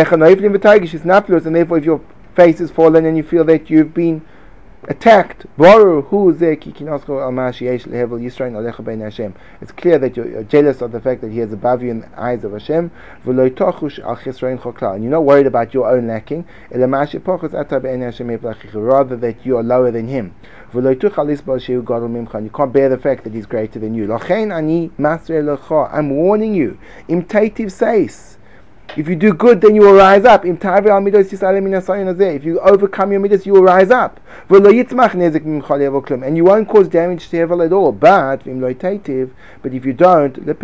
if 1.77 1.86
your 1.86 2.01
face 2.36 2.60
is 2.62 2.72
fallen 2.72 3.05
and 3.05 3.17
you 3.17 3.24
feel 3.24 3.43
that 3.45 3.69
you've 3.69 3.93
been 3.93 4.22
attacked, 4.87 5.45
it's 9.61 9.71
clear 9.71 9.99
that 9.99 10.17
you're, 10.17 10.43
jealous 10.43 10.81
of 10.81 10.91
the 10.91 10.99
fact 10.99 11.21
that 11.21 11.31
he 11.31 11.39
is 11.39 11.53
above 11.53 11.81
you 11.81 11.91
in 11.91 12.01
the 12.01 12.09
eyes 12.17 12.43
of 12.43 12.51
Hashem. 12.51 12.91
And 13.25 13.39
you're 15.03 15.11
not 15.11 15.23
worried 15.23 15.47
about 15.47 15.73
your 15.73 15.89
own 15.89 16.07
lacking. 16.07 16.45
Rather 18.73 19.15
that 19.17 19.45
you 19.45 19.57
are 19.57 19.63
lower 19.63 19.91
than 19.91 20.07
him. 20.07 20.31
You 20.73 20.81
can't 22.53 22.73
bear 22.73 22.89
the 22.89 22.97
fact 22.97 23.23
that 23.23 23.33
he's 23.33 23.45
greater 23.45 23.79
than 23.79 23.93
you. 23.95 24.11
I'm 24.13 26.09
warning 26.09 26.53
you. 26.53 26.77
If 28.97 29.09
you 29.09 29.15
do 29.17 29.33
good, 29.33 29.59
then 29.59 29.75
you 29.75 29.81
will 29.81 29.95
rise 29.95 30.23
up. 30.23 30.45
If 30.45 30.63
you 32.45 32.59
overcome 32.61 33.11
your 33.11 33.19
midas, 33.19 33.45
you 33.45 33.51
will 33.53 33.63
rise 33.63 33.91
up. 33.91 34.21
And 34.49 36.37
you 36.37 36.45
won't 36.45 36.69
cause 36.69 36.87
damage 36.87 37.29
to 37.29 37.37
Hevel 37.37 37.65
at 37.65 37.73
all. 37.73 37.91
But, 37.91 38.45
but 38.45 39.73
if 39.73 39.85
you 39.85 39.91
don't, 39.93 40.45
the 40.45 40.55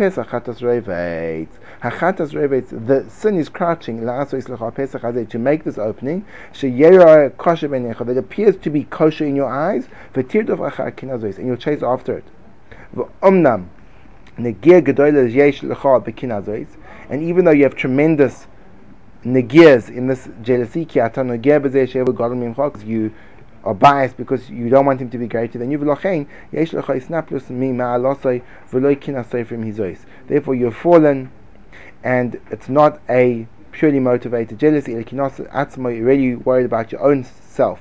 sin 3.08 3.36
is 3.36 3.48
crouching. 3.50 4.00
To 4.00 5.38
make 5.38 5.64
this 5.64 5.78
opening, 5.78 6.24
that 6.52 8.14
appears 8.16 8.56
to 8.56 8.70
be 8.70 8.84
kosher 8.84 9.26
in 9.26 9.36
your 9.36 9.50
eyes, 9.50 9.88
and 10.14 11.46
you'll 11.46 11.56
chase 11.56 11.82
after 11.82 12.16
it. 12.16 12.24
And 17.10 17.22
even 17.22 17.44
though 17.44 17.50
you 17.50 17.64
have 17.64 17.74
tremendous 17.74 18.46
negias 19.24 19.88
in 19.88 20.06
this 20.06 20.28
jealousy, 20.42 20.86
you 22.84 23.12
are 23.64 23.74
biased 23.74 24.16
because 24.16 24.50
you 24.50 24.68
don't 24.68 24.86
want 24.86 25.00
him 25.00 25.08
to 25.10 25.18
be 25.18 25.28
greater 25.28 25.58
than 25.58 25.70
you. 25.70 25.78
Therefore, 30.26 30.54
you're 30.54 30.70
fallen, 30.72 31.30
and 32.02 32.40
it's 32.50 32.68
not 32.68 33.00
a 33.08 33.46
purely 33.70 34.00
motivated 34.00 34.58
jealousy. 34.58 34.92
You're 34.92 35.22
really 35.80 36.34
worried 36.34 36.66
about 36.66 36.90
your 36.90 37.02
own 37.02 37.24
self 37.24 37.80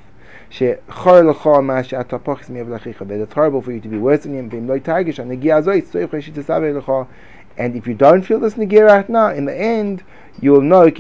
that 3.20 3.34
horrible 3.34 3.62
for 3.62 3.72
you 3.72 3.80
to 3.80 3.88
be 3.88 3.98
worse 3.98 4.24
than 4.24 4.34
him. 4.34 4.50
And 7.58 7.76
if 7.76 7.86
you 7.88 7.94
don't 7.94 8.22
feel 8.22 8.40
this 8.40 8.54
negia 8.56 8.88
right 8.88 9.10
now, 9.10 9.28
in 9.30 9.46
the 9.46 9.58
end, 9.58 10.04
you 10.42 10.52
will 10.52 10.62
know 10.62 10.86
you 10.86 10.92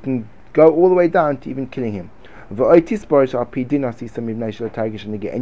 can 0.00 0.28
go 0.52 0.68
all 0.68 0.88
the 0.88 0.94
way 0.94 1.08
down 1.08 1.36
to 1.38 1.50
even 1.50 1.66
killing 1.66 1.92
him. 1.92 2.10
And 2.48 2.58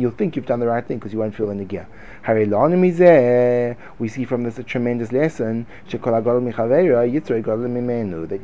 you'll 0.02 0.10
think 0.10 0.36
you've 0.36 0.46
done 0.46 0.60
the 0.60 0.66
right 0.66 0.86
thing 0.86 0.96
because 0.96 1.12
you 1.12 1.18
won't 1.18 1.34
feel 1.34 1.48
the 1.48 1.54
negia. 1.54 1.84
We 3.98 4.08
see 4.08 4.24
from 4.24 4.42
this 4.42 4.58
a 4.58 4.62
tremendous 4.62 5.12
lesson 5.12 5.66
that 5.90 6.00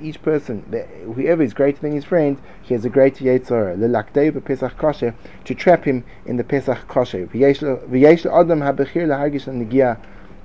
each 0.03 0.23
person, 0.23 0.65
that 0.71 0.89
whoever 1.15 1.43
is 1.43 1.55
greater 1.55 1.81
than 1.81 1.93
his 1.93 2.05
friend, 2.05 2.37
he 2.61 2.75
has 2.75 2.85
a 2.85 2.91
greater 2.91 3.25
Yetzirah. 3.25 5.15
To 5.45 5.55
trap 5.55 5.85
him 5.85 6.05
in 6.27 6.37
the 6.37 6.45
Pesach 6.45 6.87
Kosher. 6.87 7.27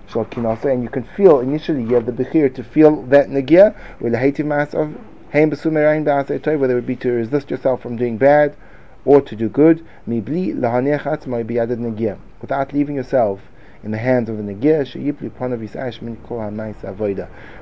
And 0.08 0.84
you 0.84 0.90
can 0.90 1.04
feel 1.18 1.40
initially 1.42 1.82
you 1.82 1.96
have 1.96 2.06
the 2.06 2.14
Bechir 2.14 2.54
to 2.54 2.64
feel 2.64 3.02
that 3.04 3.28
Nagia 3.28 3.76
with 4.00 4.14
the 4.14 4.20
hative 4.20 4.46
of 4.74 4.96
whether 5.36 6.78
it 6.78 6.86
be 6.86 6.96
to 6.96 7.12
resist 7.12 7.52
yourself 7.52 7.82
from 7.82 7.98
doing 7.98 8.18
bad 8.18 8.56
or 9.04 9.20
to 9.22 9.36
do 9.36 9.50
good, 9.50 9.86
without 10.08 10.84
leaving 12.74 12.96
yourself 12.96 13.42
in 13.84 13.92
the 13.92 13.98
hands 13.98 14.30
of 14.30 14.38
the 14.38 14.44
negir, 14.44 14.88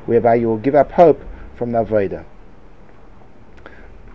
whereby 0.06 0.36
you 0.36 0.48
will 0.48 0.58
give 0.58 0.76
up 0.76 0.92
hope 0.92 1.24
from 1.56 1.72
the 1.72 1.84
avodah. 1.84 2.24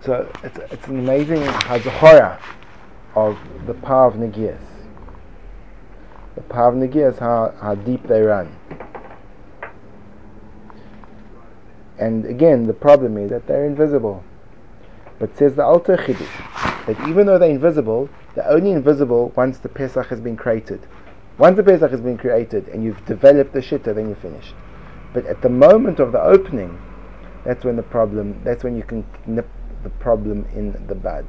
So 0.03 0.31
it's, 0.45 0.59
it's 0.71 0.87
an 0.87 1.01
amazing 1.01 1.43
hazahora 1.43 2.41
of 3.15 3.39
the 3.67 3.75
power 3.75 4.07
of 4.07 4.15
negias. 4.15 4.63
The 6.37 6.43
power 6.43 6.69
of 6.69 6.77
negias, 6.77 7.19
how, 7.19 7.53
how 7.61 7.75
deep 7.75 8.07
they 8.07 8.23
run. 8.23 8.58
And 11.99 12.25
again, 12.27 12.67
the 12.67 12.75
problem 12.75 13.17
is 13.17 13.31
that 13.31 13.47
they're 13.47 13.67
invisible. 13.67 14.23
But 15.19 15.37
says 15.37 15.57
the 15.57 15.65
Alter 15.65 15.97
Chiddush 15.97 16.87
that 16.87 17.09
even 17.09 17.27
though 17.27 17.39
they're 17.39 17.51
invisible, 17.51 18.09
they're 18.35 18.49
only 18.49 18.71
invisible 18.71 19.33
once 19.37 19.59
the 19.59 19.69
Pesach 19.69 20.07
has 20.07 20.21
been 20.21 20.37
created. 20.37 20.81
Once 21.37 21.57
the 21.57 21.63
Pesach 21.63 21.91
has 21.91 22.01
been 22.01 22.17
created 22.17 22.67
and 22.69 22.83
you've 22.83 23.05
developed 23.05 23.53
the 23.53 23.61
Shitta, 23.61 23.95
then 23.95 24.07
you're 24.07 24.17
finished. 24.17 24.55
But 25.13 25.27
at 25.27 25.43
the 25.43 25.49
moment 25.49 26.01
of 26.01 26.13
the 26.13 26.23
opening, 26.23 26.81
that's 27.45 27.65
when 27.65 27.77
the 27.77 27.83
problem, 27.83 28.41
that's 28.45 28.65
when 28.65 28.77
you 28.77 28.83
can 28.83 29.05
nip 29.27 29.49
the 29.83 29.91
problem 29.91 30.47
in 30.55 30.87
the 30.87 30.95
bud. 30.95 31.27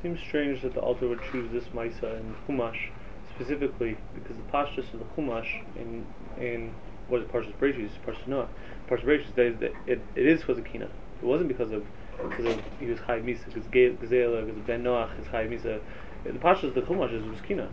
Seems 0.00 0.20
strange 0.20 0.62
that 0.62 0.74
the 0.74 0.80
Alter 0.80 1.08
would 1.08 1.20
choose 1.30 1.50
this 1.52 1.64
Maisa 1.74 2.16
and 2.16 2.34
Chumash 2.46 2.88
specifically 3.34 3.96
because 4.14 4.36
the 4.36 4.42
pashtus 4.52 4.92
of 4.92 5.00
the 5.00 5.04
Chumash 5.16 5.62
in 5.76 6.06
in 6.38 6.74
what 7.08 7.20
is 7.20 7.26
Parshas 7.28 7.52
Bereshit, 7.54 7.90
Parshas 8.06 8.26
Noah. 8.26 8.48
Parshas 8.88 9.04
Bereshit 9.04 9.34
says 9.34 9.54
that 9.60 9.72
it, 9.86 10.00
it 10.14 10.26
is 10.26 10.42
for 10.42 10.54
Zakina. 10.54 10.88
It 11.22 11.24
wasn't 11.24 11.48
because 11.48 11.72
of 11.72 11.84
because 12.30 12.46
of 12.46 12.62
he 12.78 12.86
was 12.86 12.98
Chai 13.06 13.20
Misa, 13.20 13.46
because 13.46 13.64
Gazela, 13.64 14.44
because 14.44 14.58
of 14.58 14.66
Ben 14.66 14.82
Noach 14.82 15.18
is 15.20 15.26
Chai 15.30 15.46
Misa. 15.46 15.80
The 16.24 16.30
Parshas 16.32 16.64
of 16.64 16.74
the 16.74 16.82
Chumash 16.82 17.12
is 17.12 17.22
Zakina. 17.40 17.68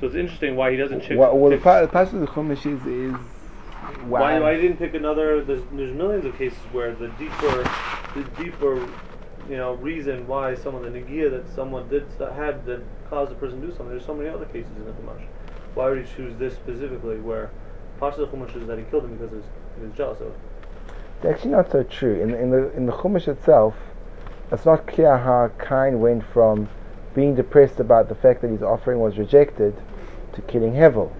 So 0.00 0.06
it's 0.06 0.16
interesting 0.16 0.56
why 0.56 0.70
he 0.70 0.76
doesn't 0.76 1.00
check. 1.02 1.16
Well, 1.16 1.36
well 1.36 1.50
the, 1.50 1.58
pa- 1.58 1.80
the 1.80 1.88
Parshas 1.88 2.14
of 2.14 2.20
the 2.20 2.26
Chumash 2.26 2.66
is, 2.66 2.86
is 2.86 3.14
wow. 4.04 4.20
why 4.20 4.40
why 4.40 4.54
he 4.54 4.60
didn't 4.60 4.78
pick 4.78 4.94
another? 4.94 5.42
There's, 5.44 5.62
there's 5.72 5.94
millions 5.94 6.24
of 6.24 6.36
cases 6.36 6.58
where 6.72 6.94
the 6.94 7.08
deeper 7.18 7.64
the 8.14 8.24
deeper 8.42 8.76
you 9.48 9.56
know 9.56 9.74
reason 9.74 10.26
why 10.26 10.54
some 10.54 10.74
of 10.74 10.82
the 10.82 10.88
negia 10.88 11.30
that 11.30 11.52
someone 11.54 11.88
did 11.88 12.04
had 12.18 12.64
that 12.66 12.82
caused 13.08 13.30
the 13.30 13.36
person 13.36 13.60
to 13.60 13.68
do 13.68 13.72
something. 13.72 13.90
There's 13.90 14.04
so 14.04 14.14
many 14.14 14.28
other 14.28 14.46
cases 14.46 14.72
in 14.76 14.84
the 14.84 14.92
Chumash. 14.92 15.22
Why 15.74 15.90
would 15.90 16.04
he 16.04 16.14
choose 16.14 16.36
this 16.38 16.54
specifically 16.54 17.20
where? 17.20 17.50
Part 17.98 18.18
of 18.18 18.30
the 18.30 18.36
Chumash 18.36 18.54
is 18.60 18.66
that 18.66 18.78
he 18.78 18.84
killed 18.84 19.04
him 19.04 19.16
because 19.16 19.30
he 19.30 19.86
was 19.86 19.96
jealous 19.96 20.20
of. 20.20 20.32
It's 21.16 21.26
actually 21.26 21.52
not 21.52 21.70
so 21.70 21.82
true. 21.82 22.20
In, 22.20 22.34
in 22.34 22.50
the 22.50 22.70
in 22.76 22.86
the 22.86 22.92
Chumash 22.92 23.26
itself, 23.26 23.74
it's 24.52 24.66
not 24.66 24.86
clear 24.86 25.16
how 25.16 25.50
Cain 25.58 26.00
went 26.00 26.24
from 26.24 26.68
being 27.14 27.34
depressed 27.34 27.80
about 27.80 28.08
the 28.08 28.14
fact 28.14 28.42
that 28.42 28.50
his 28.50 28.62
offering 28.62 29.00
was 29.00 29.16
rejected 29.16 29.74
to 30.34 30.42
killing 30.42 30.72
Hevel. 30.72 31.10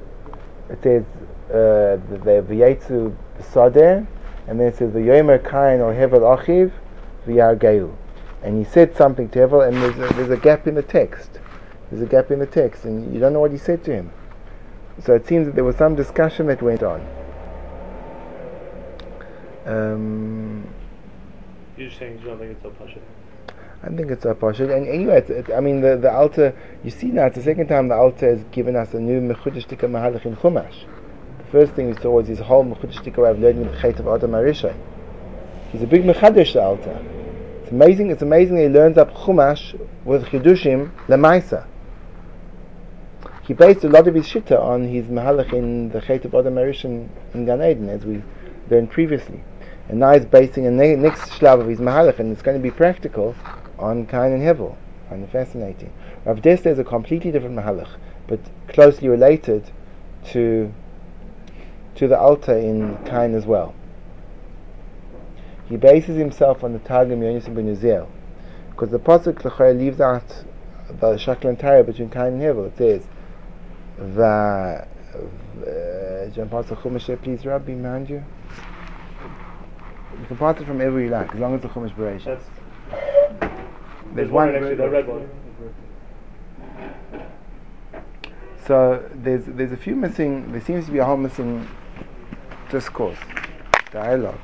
It 0.69 0.83
says 0.83 1.05
uh, 1.49 1.97
the 2.11 2.45
V'yetzu 2.47 3.17
Sadeh, 3.41 4.07
and 4.47 4.61
then 4.61 4.67
it 4.69 4.77
says 4.77 4.93
the 4.93 4.99
Yomer 4.99 5.43
Cain 5.43 5.81
or 5.81 5.95
Hevel 5.95 6.37
Achiv 6.37 6.73
V'yargeu. 7.27 7.95
And 8.43 8.59
he 8.59 8.71
said 8.71 8.95
something 8.95 9.31
to 9.31 9.39
Hevel, 9.39 9.67
and 9.67 9.77
there's 9.77 10.11
a, 10.11 10.15
there's 10.15 10.31
a 10.31 10.37
gap 10.37 10.67
in 10.67 10.75
the 10.75 10.83
text. 10.83 11.41
There's 11.91 12.03
a 12.03 12.07
gap 12.07 12.31
in 12.31 12.39
the 12.39 12.47
text, 12.47 12.85
and 12.85 13.15
you 13.15 13.19
don't 13.19 13.33
know 13.33 13.41
what 13.41 13.53
he 13.53 13.59
said 13.59 13.83
to 13.85 13.93
him. 13.95 14.13
So 15.05 15.15
it 15.15 15.27
seems 15.27 15.47
that 15.47 15.55
there 15.55 15.65
was 15.65 15.77
some 15.77 15.95
discussion 15.95 16.47
that 16.47 16.63
went 16.63 16.83
on. 16.83 17.07
Um, 19.67 20.67
You're 21.77 21.91
saying 21.91 22.21
you 22.21 22.27
don't 22.27 22.39
think 22.39 22.53
it's 22.53 22.63
so 22.63 22.71
pasha? 22.71 23.01
I 23.83 23.89
think 23.89 24.11
it's 24.11 24.25
a 24.25 24.35
pasha. 24.35 24.73
And 24.73 24.89
anyway, 24.89 25.19
it's, 25.19 25.31
it, 25.31 25.51
I 25.53 25.61
mean, 25.61 25.81
the, 25.81 25.97
the 25.97 26.11
Alter, 26.11 26.57
you 26.83 26.91
see 26.91 27.09
now, 27.09 27.27
it's 27.27 27.37
the 27.37 27.43
second 27.43 27.69
time 27.69 27.89
the 27.89 27.95
Alter 27.95 28.37
has 28.37 28.45
given 28.53 28.75
us 28.75 28.95
a 28.95 29.01
new 29.01 29.21
Mechudesh 29.21 29.69
Tika 29.69 29.87
Mahalach 29.87 30.25
in 30.25 30.37
Chumash. 30.37 30.85
The 31.39 31.45
first 31.53 31.75
thing 31.75 31.89
we 31.89 32.01
saw 32.01 32.13
was 32.13 32.29
his 32.29 32.39
whole 32.39 32.65
Mechudesh 32.65 33.05
Tika 33.05 33.21
way 33.21 33.31
of 33.31 33.39
learning 33.39 33.71
the 33.71 33.79
Chet 33.79 34.01
of 34.01 34.09
Adam 34.09 34.31
Arisha. 34.33 34.75
He's 35.73 35.83
a 35.83 35.87
big 35.87 36.05
Mechadesh, 36.05 36.55
the 36.55 36.63
Alter. 36.63 37.05
It's 37.63 37.71
amazing, 37.71 38.11
it's 38.11 38.23
amazing 38.23 38.57
he 38.57 38.69
learns 38.69 38.97
up 38.97 39.13
Chumash 39.13 39.79
with 40.05 40.25
Chidushim 40.27 40.91
Lemaisa 41.09 41.67
he 43.47 43.55
based 43.55 43.85
a 43.85 43.89
lot 43.89 44.09
of 44.09 44.15
his 44.15 44.27
shitta 44.27 44.61
on 44.61 44.89
his 44.89 45.07
mahalach 45.07 45.53
in 45.53 45.91
the 45.91 46.01
Chet 46.01 46.25
of 46.25 46.35
Adam 46.35 46.57
Arishan 46.57 47.09
in 47.33 47.45
Gan 47.45 47.63
Eden, 47.63 47.89
as 47.89 48.05
we 48.05 48.23
learned 48.69 48.91
previously. 48.91 49.45
And 49.89 50.01
now 50.01 50.15
he's 50.15 50.25
basing 50.25 50.67
a 50.67 50.71
ne- 50.71 50.97
next 50.97 51.31
shlav 51.31 51.61
of 51.61 51.69
his 51.69 51.79
mahalach, 51.79 52.19
and 52.19 52.33
it's 52.33 52.43
going 52.43 52.57
to 52.57 52.63
be 52.63 52.73
practical 52.73 53.37
on 53.79 54.07
Kain 54.07 54.33
and 54.33 54.43
Hevel. 54.43 54.77
And 55.11 55.31
fascinating. 55.31 55.93
Rav 56.25 56.39
Dessler 56.39 56.73
is 56.73 56.81
a 56.81 56.85
completely 56.85 57.31
different 57.31 57.55
mahalach, 57.55 57.91
but 58.27 58.41
closely 58.69 59.09
related 59.09 59.71
to 60.33 60.73
to 61.95 62.09
the 62.09 62.19
Alter 62.19 62.59
in 62.59 62.97
Kain 63.05 63.33
as 63.33 63.47
well. 63.47 63.75
He 65.69 65.77
bases 65.77 66.17
himself 66.17 66.65
on 66.65 66.73
the 66.73 66.81
Targum 66.81 67.21
Yonis 67.21 67.45
ben 67.55 67.75
Uziel, 67.75 68.09
because 68.71 68.91
the 68.91 68.99
pasuk 68.99 69.79
leaves 69.79 70.01
out 70.01 70.45
the 70.89 71.15
shaklan 71.15 71.87
between 71.87 72.11
Kain 72.11 72.41
and 72.41 72.43
Hevel. 72.43 72.67
It 72.67 72.77
says 72.77 73.09
the 73.99 74.87
John 76.35 76.49
Pass 76.49 76.67
the 76.67 76.77
Chumash 76.77 77.23
please 77.23 77.45
Rabbi 77.47 77.75
behind 77.75 78.11
you. 78.11 78.25
You 80.21 80.27
can 80.27 80.37
pass 80.37 80.61
it 80.61 80.67
from 80.67 80.81
every 80.81 81.05
you 81.05 81.11
like, 81.11 81.35
as 81.35 81.41
long 81.41 81.55
as 81.55 81.63
the 81.63 81.69
Chumash 81.69 81.95
Beresh. 81.95 82.25
That's 82.25 82.45
There's, 83.41 83.53
there's 84.15 84.31
one. 84.31 84.47
one 84.53 84.57
actually, 84.57 84.75
the 84.77 84.89
red 84.89 85.07
one. 85.07 85.29
So 88.67 89.09
there's 89.15 89.45
there's 89.47 89.73
a 89.73 89.77
few 89.77 89.95
missing. 89.95 90.53
There 90.53 90.61
seems 90.61 90.87
to 90.87 90.93
be 90.93 90.99
a 90.99 91.05
whole 91.05 91.17
missing 91.17 91.69
discourse, 92.71 93.19
dialogue. 93.93 94.41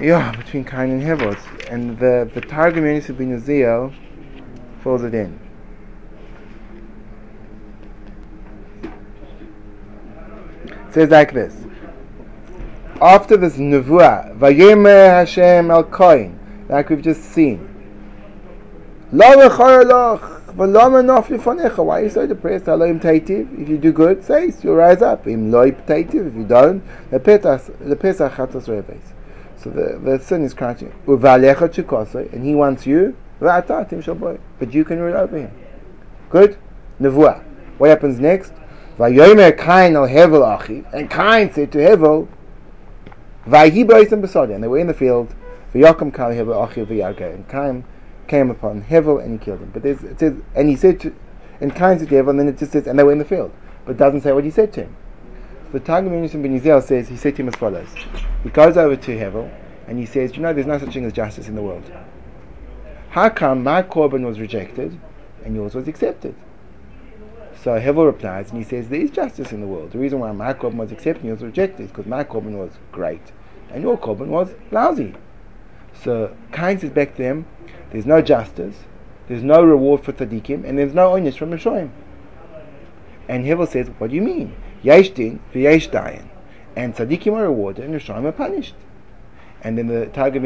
Yeah, 0.00 0.34
between 0.36 0.64
Kain 0.64 0.90
and 0.90 1.02
Hevel, 1.02 1.36
and 1.68 1.98
the 1.98 2.30
the 2.32 2.40
Targum 2.40 2.84
Yonis 2.84 3.08
ben 3.16 3.38
Uziel 3.40 3.92
fills 4.82 5.02
it 5.02 5.14
in. 5.14 5.45
Says 10.96 11.10
like 11.10 11.34
this. 11.34 11.54
After 13.02 13.36
this 13.36 13.58
nevuah, 13.58 14.34
Vayemer 14.38 15.10
Hashem 15.10 15.70
El 15.70 15.84
Kohen, 15.84 16.38
like 16.70 16.88
we've 16.88 17.02
just 17.02 17.22
seen. 17.22 17.58
Why 19.10 19.34
are 19.34 19.44
you 22.02 22.08
so 22.08 22.26
depressed? 22.26 22.64
If 22.66 23.68
you 23.68 23.76
do 23.76 23.92
good, 23.92 24.24
say 24.24 24.50
you'll 24.62 24.76
rise 24.76 25.02
up. 25.02 25.26
Im. 25.26 25.54
If 25.54 26.14
you 26.14 26.44
don't, 26.48 26.82
the 27.10 27.20
Pesach 27.20 28.32
Chatos 28.32 28.66
Reves. 28.66 29.12
So 29.58 29.68
the, 29.68 29.98
the 30.02 30.18
sin 30.18 30.44
is 30.44 30.54
crouching. 30.54 30.94
And 31.06 32.42
he 32.42 32.54
wants 32.54 32.86
you, 32.86 33.14
but 33.38 34.72
you 34.72 34.84
can 34.86 34.98
rule 34.98 35.14
over 35.14 35.36
him. 35.36 35.50
Good? 36.30 36.56
Nevuah. 36.98 37.42
What 37.76 37.90
happens 37.90 38.18
next? 38.18 38.54
Vayomer 38.98 39.56
Kain 39.56 39.96
al 39.96 40.08
Hevel 40.08 40.58
Achiv. 40.58 40.92
And 40.92 41.10
Kain 41.10 41.52
said 41.52 41.72
to 41.72 41.78
Hevel, 41.78 42.28
Vayhi 43.46 43.86
Boisim 43.86 44.22
Besodi. 44.22 44.54
And 44.54 44.64
they 44.64 44.68
were 44.68 44.78
in 44.78 44.86
the 44.86 44.94
field. 44.94 45.34
Vayokum 45.74 46.14
Kal 46.14 46.30
Hevel 46.30 46.68
Achiv 46.68 46.86
Vayarga. 46.86 47.34
And 47.34 47.48
Kain 47.48 47.84
came 48.26 48.50
upon 48.50 48.82
Hevel 48.84 49.22
and 49.22 49.38
he 49.38 49.44
killed 49.44 49.60
him. 49.60 49.70
But 49.72 49.84
it 49.84 50.18
says, 50.18 50.34
and 50.54 50.68
he 50.68 50.76
said 50.76 51.00
to, 51.00 51.14
and 51.60 51.74
Kain 51.74 51.98
said 51.98 52.08
to 52.08 52.14
Hevel, 52.14 52.30
and 52.30 52.40
then 52.40 52.48
it 52.48 52.58
just 52.58 52.72
says, 52.72 52.86
and 52.86 52.98
they 52.98 53.02
were 53.02 53.12
in 53.12 53.18
the 53.18 53.24
field. 53.24 53.52
But 53.84 53.92
it 53.92 53.98
doesn't 53.98 54.22
say 54.22 54.32
what 54.32 54.44
he 54.44 54.50
said 54.50 54.72
to 54.74 54.82
him. 54.82 54.96
The 55.72 55.80
Targum 55.80 56.12
Yunus 56.12 56.32
Ben 56.32 56.58
Yizel 56.58 56.82
says, 56.82 57.08
he 57.08 57.16
said 57.16 57.36
to 57.36 57.42
him 57.42 57.48
as 57.48 57.54
follows. 57.56 57.88
He 58.42 58.50
goes 58.50 58.76
over 58.76 58.96
to 58.96 59.10
Hevel, 59.16 59.52
and 59.86 59.98
he 59.98 60.06
says, 60.06 60.36
you 60.36 60.42
know, 60.42 60.52
there's 60.52 60.66
no 60.66 60.78
such 60.78 60.92
thing 60.92 61.04
as 61.04 61.12
justice 61.12 61.48
in 61.48 61.54
the 61.54 61.62
world. 61.62 61.82
How 63.10 63.28
come 63.28 63.62
my 63.62 63.82
korban 63.82 64.24
was 64.24 64.38
rejected, 64.38 64.98
and 65.44 65.54
yours 65.54 65.74
was 65.74 65.88
accepted? 65.88 66.34
So 67.66 67.80
Hevel 67.80 68.06
replies, 68.06 68.50
and 68.50 68.58
he 68.58 68.64
says, 68.64 68.88
there 68.88 69.00
is 69.00 69.10
justice 69.10 69.50
in 69.50 69.60
the 69.60 69.66
world. 69.66 69.90
The 69.90 69.98
reason 69.98 70.20
why 70.20 70.30
my 70.30 70.52
korban 70.54 70.76
was 70.76 70.92
accepted 70.92 71.28
was 71.28 71.42
rejected 71.42 71.82
is 71.82 71.90
because 71.90 72.06
my 72.06 72.22
korban 72.22 72.52
was 72.52 72.70
great, 72.92 73.32
and 73.72 73.82
your 73.82 73.98
korban 73.98 74.28
was 74.28 74.54
lousy. 74.70 75.16
So 75.92 76.36
Kain 76.52 76.78
says 76.78 76.90
back 76.90 77.16
to 77.16 77.22
them, 77.22 77.44
there's 77.90 78.06
no 78.06 78.22
justice, 78.22 78.84
there's 79.26 79.42
no 79.42 79.64
reward 79.64 80.04
for 80.04 80.12
tzaddikim, 80.12 80.64
and 80.64 80.78
there's 80.78 80.94
no 80.94 81.10
onish 81.10 81.38
from 81.38 81.50
Mishoim. 81.50 81.90
And 83.28 83.44
Hevel 83.44 83.66
says, 83.66 83.88
what 83.98 84.10
do 84.10 84.14
you 84.14 84.22
mean? 84.22 84.54
Yesh 84.84 85.10
din 85.10 85.40
v'yesh 85.52 85.90
dayan. 85.90 86.28
And 86.76 86.94
tzaddikim 86.94 87.32
are 87.32 87.48
rewarded 87.48 87.84
and 87.84 88.00
Rishonim 88.00 88.26
are 88.26 88.30
punished. 88.30 88.76
And 89.66 89.76
then 89.76 89.88
the 89.88 90.06
Targum 90.06 90.44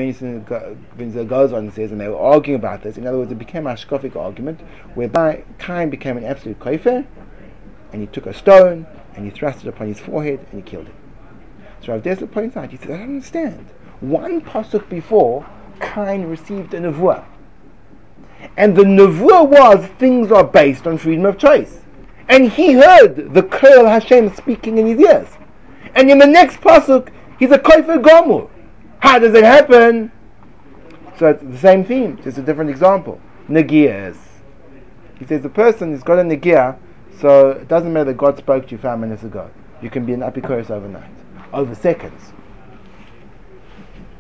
goes 1.27 1.53
on 1.53 1.59
and 1.59 1.75
says, 1.75 1.93
and 1.93 2.01
they 2.01 2.09
were 2.09 2.17
arguing 2.17 2.59
about 2.59 2.83
this. 2.83 2.97
In 2.97 3.07
other 3.07 3.19
words, 3.19 3.31
it 3.31 3.39
became 3.39 3.67
a 3.67 3.75
shkofic 3.75 4.17
argument 4.17 4.63
whereby 4.95 5.45
Cain 5.59 5.91
became 5.91 6.17
an 6.17 6.25
absolute 6.25 6.59
kaifer, 6.59 7.05
and 7.93 8.01
he 8.01 8.07
took 8.07 8.25
a 8.25 8.33
stone 8.33 8.87
and 9.15 9.27
he 9.27 9.31
thrust 9.31 9.63
it 9.63 9.69
upon 9.69 9.89
his 9.89 10.01
forehead 10.01 10.41
and 10.51 10.63
he 10.63 10.63
killed 10.63 10.87
him. 10.87 10.95
So 11.83 11.93
Rav 11.93 12.03
Dessler 12.03 12.33
points 12.33 12.57
out, 12.57 12.71
he 12.71 12.79
says, 12.79 12.87
I 12.87 12.97
don't 12.97 13.03
understand. 13.03 13.67
One 14.01 14.41
pasuk 14.41 14.89
before, 14.89 15.45
Cain 15.83 16.25
received 16.25 16.73
a 16.73 16.81
nevuah. 16.81 17.23
And 18.57 18.75
the 18.75 18.85
nevuah 18.85 19.47
was 19.47 19.87
things 19.99 20.33
are 20.33 20.45
based 20.45 20.87
on 20.87 20.97
freedom 20.97 21.27
of 21.27 21.37
choice. 21.37 21.81
And 22.27 22.51
he 22.51 22.73
heard 22.73 23.35
the 23.35 23.43
Kol 23.43 23.85
Hashem 23.85 24.35
speaking 24.35 24.79
in 24.79 24.87
his 24.87 24.99
ears. 24.99 25.29
And 25.95 26.11
in 26.11 26.17
the 26.17 26.27
next 26.27 26.63
pasuk, 26.63 27.11
he's 27.39 27.51
a 27.51 27.59
Koifer 27.59 28.03
Gomur. 28.03 28.49
How 29.01 29.19
does 29.19 29.35
it 29.35 29.45
happen? 29.45 30.13
So 31.19 31.29
it's 31.29 31.43
the 31.43 31.59
same 31.59 31.85
theme, 31.85 32.21
just 32.23 32.39
a 32.39 32.43
different 32.43 32.71
example. 32.71 33.21
Nagias. 33.49 34.17
He 35.19 35.27
says 35.27 35.43
the 35.43 35.51
person 35.51 35.93
has 35.93 36.03
got 36.03 36.19
a 36.19 36.23
nagia, 36.23 36.79
so 37.21 37.51
it 37.51 37.69
doesn't 37.69 37.93
matter 37.93 38.07
that 38.07 38.17
God 38.17 38.39
spoke 38.39 38.67
to 38.67 38.73
you 38.73 38.79
five 38.79 38.99
minutes 38.99 39.23
ago. 39.23 39.51
You 39.83 39.91
can 39.91 40.07
be 40.07 40.15
an 40.15 40.21
apikoros 40.21 40.71
overnight, 40.71 41.11
over 41.53 41.75
seconds. 41.75 42.33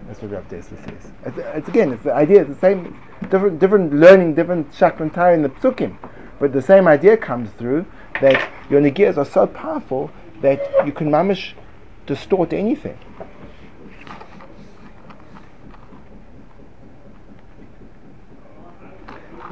That's 0.06 0.20
what 0.20 0.32
Rav 0.32 0.48
Dessler 0.48 0.84
says. 0.84 1.12
It's, 1.24 1.38
it's, 1.38 1.68
again, 1.68 1.92
it's 1.92 2.02
the 2.02 2.12
idea. 2.12 2.42
It's 2.42 2.50
the 2.50 2.60
same, 2.60 3.00
different, 3.30 3.60
different 3.60 3.94
learning, 3.94 4.34
different 4.34 4.72
shakrantai 4.72 5.34
in 5.34 5.42
the 5.42 5.50
psukim, 5.50 5.96
but 6.38 6.52
the 6.52 6.60
same 6.60 6.88
idea 6.88 7.16
comes 7.16 7.50
through 7.52 7.86
that 8.20 8.50
your 8.68 8.80
nagias 8.80 9.16
are 9.16 9.24
so 9.24 9.46
powerful 9.46 10.10
that 10.42 10.60
you 10.84 10.92
can 10.92 11.10
mamish 11.10 11.52
distort 12.06 12.52
anything. 12.52 12.98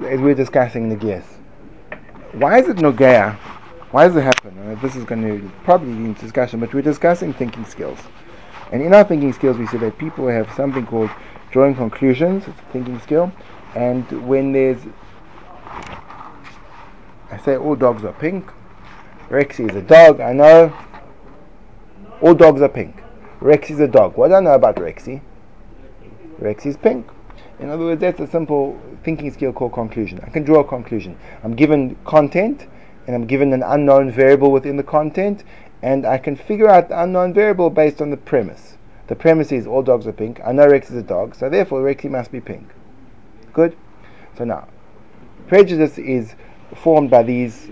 As 0.07 0.21
we're 0.21 0.35
discussing 0.35 0.97
nagias, 0.97 1.25
why 2.33 2.61
is 2.61 2.69
it 2.69 2.77
nogea? 2.77 3.35
Why 3.91 4.07
does 4.07 4.15
it 4.15 4.23
happen? 4.23 4.57
Uh, 4.57 4.81
this 4.81 4.95
is 4.95 5.05
going 5.05 5.23
to 5.23 5.51
probably 5.65 5.93
be 5.93 6.05
in 6.05 6.15
discussion, 6.15 6.61
but 6.61 6.73
we're 6.73 6.83
discussing 6.83 7.33
thinking 7.33 7.65
skills. 7.65 7.99
And 8.71 8.81
in 8.81 8.95
our 8.95 9.03
thinking 9.03 9.33
skills, 9.33 9.59
we 9.59 9.67
see 9.67 9.77
that 9.79 9.99
people 9.99 10.29
have 10.29 10.53
something 10.53 10.87
called 10.87 11.11
drawing 11.51 11.75
conclusions. 11.75 12.47
It's 12.47 12.61
a 12.61 12.73
thinking 12.73 13.01
skill. 13.01 13.33
And 13.75 14.09
when 14.29 14.53
there's, 14.53 14.79
I 17.33 17.39
say 17.45 17.57
all 17.57 17.75
dogs 17.75 18.05
are 18.05 18.13
pink. 18.13 18.53
Rexy 19.31 19.69
is 19.69 19.75
a 19.75 19.83
dog, 19.83 20.21
I 20.21 20.33
know. 20.33 20.73
All 22.23 22.35
dogs 22.35 22.63
are 22.63 22.69
pink. 22.69 23.03
Rexy 23.41 23.71
is 23.71 23.81
a 23.81 23.89
dog. 23.89 24.17
What 24.17 24.29
do 24.29 24.35
I 24.35 24.41
know 24.41 24.55
about 24.55 24.77
Rexy? 24.77 25.23
Rexy 26.41 26.67
is 26.67 26.77
pink. 26.77 27.09
In 27.61 27.71
other 27.71 27.85
words, 27.85 28.01
that's 28.01 28.21
a 28.21 28.27
simple 28.27 28.81
thinking 29.03 29.33
skill 29.33 29.53
called 29.53 29.73
conclusion. 29.73 30.21
I 30.23 30.31
can 30.31 30.45
draw 30.45 30.61
a 30.61 30.65
conclusion. 30.65 31.17
I'm 31.43 31.55
given 31.55 31.97
content, 32.05 32.67
and 33.07 33.17
I'm 33.17 33.27
given 33.27 33.53
an 33.53 33.63
unknown 33.65 34.13
variable 34.13 34.53
within 34.53 34.77
the 34.77 34.85
content, 34.85 35.43
and 35.83 36.07
I 36.07 36.19
can 36.19 36.37
figure 36.37 36.69
out 36.69 36.89
the 36.89 37.03
unknown 37.03 37.35
variable 37.35 37.71
based 37.71 38.01
on 38.01 38.11
the 38.11 38.17
premise. 38.17 38.77
The 39.09 39.17
premise 39.17 39.51
is 39.51 39.67
all 39.67 39.83
dogs 39.83 40.07
are 40.07 40.13
pink. 40.13 40.41
I 40.45 40.53
know 40.53 40.69
Rex 40.69 40.91
is 40.91 40.97
a 40.97 41.03
dog, 41.03 41.35
so 41.35 41.49
therefore 41.49 41.83
Rexy 41.83 42.11
must 42.11 42.31
be 42.31 42.41
pink. 42.41 42.69
Good? 43.53 43.77
So 44.37 44.45
now, 44.45 44.69
prejudice 45.49 45.99
is 45.99 46.35
formed 46.77 47.11
by 47.11 47.23
these 47.23 47.71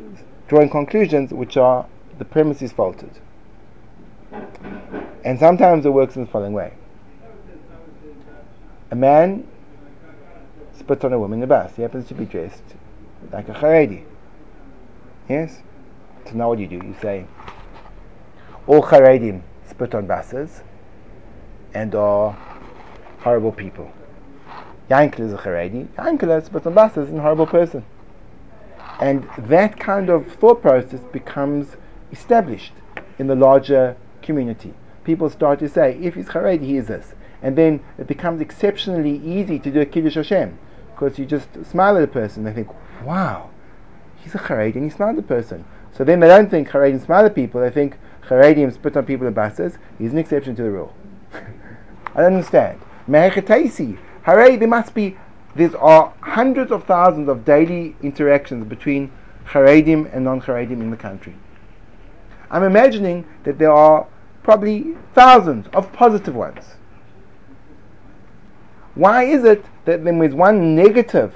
drawing 0.48 0.70
conclusions 0.70 1.32
which 1.32 1.56
are 1.56 1.86
the 2.18 2.24
premise 2.24 2.62
is 2.62 2.72
faulted. 2.72 3.10
And 5.24 5.38
sometimes 5.38 5.84
it 5.84 5.90
works 5.90 6.16
in 6.16 6.24
the 6.24 6.30
following 6.30 6.54
way. 6.54 6.72
A 8.90 8.96
man 8.96 9.46
spits 10.86 11.04
on 11.04 11.12
a 11.12 11.18
woman 11.18 11.38
in 11.38 11.40
the 11.40 11.46
bus. 11.48 11.74
He 11.74 11.82
happens 11.82 12.06
to 12.06 12.14
be 12.14 12.24
dressed 12.24 12.62
like 13.32 13.48
a 13.48 13.54
Haredi. 13.54 14.04
Yes? 15.28 15.62
So 16.26 16.34
now 16.34 16.50
what 16.50 16.58
do 16.58 16.62
you 16.62 16.68
do? 16.68 16.76
You 16.76 16.94
say, 17.02 17.26
all 18.68 18.82
Haredim 18.82 19.42
spit 19.68 19.96
on 19.96 20.06
buses 20.06 20.62
and 21.74 21.92
are 21.96 22.38
horrible 23.18 23.50
people. 23.50 23.92
Yankel 24.88 25.20
is 25.20 25.32
a 25.32 25.38
Haredi. 25.38 25.88
Yankel 25.98 26.44
spits 26.44 26.66
on 26.66 26.74
buses 26.74 27.10
and 27.10 27.20
horrible 27.20 27.48
person. 27.48 27.84
And 29.00 29.28
that 29.38 29.80
kind 29.80 30.08
of 30.08 30.30
thought 30.34 30.62
process 30.62 31.00
becomes 31.12 31.76
established 32.12 32.74
in 33.18 33.26
the 33.26 33.34
larger 33.34 33.96
community. 34.22 34.72
People 35.02 35.30
start 35.30 35.58
to 35.58 35.68
say, 35.68 35.98
if 35.98 36.14
he's 36.14 36.28
Haredi, 36.28 36.62
he 36.62 36.76
is 36.76 36.86
this. 36.86 37.14
And 37.42 37.58
then 37.58 37.80
it 37.98 38.06
becomes 38.06 38.40
exceptionally 38.40 39.20
easy 39.24 39.58
to 39.58 39.70
do 39.72 39.80
a 39.80 39.86
Kiddush 39.86 40.14
Hashem. 40.14 40.60
Because 40.96 41.18
you 41.18 41.26
just 41.26 41.48
smile 41.66 41.98
at 41.98 42.02
a 42.02 42.06
person, 42.06 42.44
they 42.44 42.54
think, 42.54 42.68
wow, 43.04 43.50
he's 44.16 44.34
a 44.34 44.38
Haredi 44.38 44.76
and 44.76 44.84
he 44.84 44.90
smiles 44.90 45.18
at 45.18 45.24
a 45.24 45.26
person. 45.26 45.66
So 45.92 46.04
then 46.04 46.20
they 46.20 46.26
don't 46.26 46.50
think 46.50 46.70
Haredim 46.70 47.04
smile 47.04 47.26
at 47.26 47.34
people, 47.34 47.60
they 47.60 47.68
think 47.68 47.98
Haredim 48.28 48.72
spit 48.72 48.96
on 48.96 49.04
people 49.04 49.26
in 49.26 49.34
buses, 49.34 49.76
he's 49.98 50.12
an 50.12 50.18
exception 50.18 50.56
to 50.56 50.62
the 50.62 50.70
rule. 50.70 50.94
I 51.34 52.22
don't 52.22 52.34
understand. 52.34 52.80
Mehechetaisi, 53.06 53.98
Haredi, 54.24 54.58
there 54.58 54.68
must 54.68 54.94
be 54.94 55.18
there 55.54 55.78
are 55.78 56.14
hundreds 56.20 56.72
of 56.72 56.84
thousands 56.84 57.28
of 57.28 57.44
daily 57.44 57.94
interactions 58.02 58.66
between 58.66 59.12
Haredim 59.44 60.10
and 60.14 60.24
non-Haredim 60.24 60.80
in 60.80 60.90
the 60.90 60.96
country. 60.96 61.36
I'm 62.50 62.62
imagining 62.62 63.26
that 63.44 63.58
there 63.58 63.72
are 63.72 64.06
probably 64.42 64.96
thousands 65.14 65.66
of 65.74 65.92
positive 65.92 66.34
ones. 66.34 66.76
Why 68.96 69.22
is 69.22 69.44
it 69.44 69.64
that 69.84 70.02
when 70.02 70.18
there's 70.18 70.34
one 70.34 70.74
negative 70.74 71.32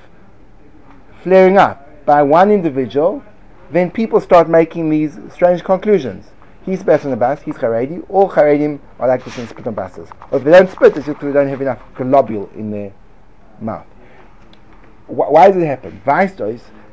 flaring 1.23 1.57
up 1.57 2.05
by 2.05 2.23
one 2.23 2.51
individual, 2.51 3.23
then 3.71 3.91
people 3.91 4.21
start 4.21 4.49
making 4.49 4.91
these 4.91 5.19
strange 5.33 5.63
conclusions? 5.63 6.27
He's 6.67 6.83
better 6.83 7.05
on 7.05 7.13
the 7.13 7.17
bus, 7.17 7.41
he's 7.43 7.55
Haredi, 7.55 8.05
all 8.09 8.29
Haredim 8.29 8.81
are 8.99 9.07
like 9.07 9.25
this 9.25 9.39
and 9.39 9.49
spit 9.49 9.67
on 9.67 9.75
buses. 9.75 10.09
Or 10.33 10.39
if 10.39 10.45
they 10.45 10.51
don't 10.51 10.69
spit, 10.69 10.97
it's 10.97 11.07
just 11.07 11.19
because 11.21 11.33
they 11.33 11.33
don't 11.33 11.49
have 11.49 11.63
enough 11.63 11.81
globule 11.95 12.51
in 12.55 12.73
their 12.73 12.93
mouth 13.61 13.87
why 15.11 15.51
does 15.51 15.63
it 15.63 15.67
happen? 15.67 16.01
Vice 16.05 16.33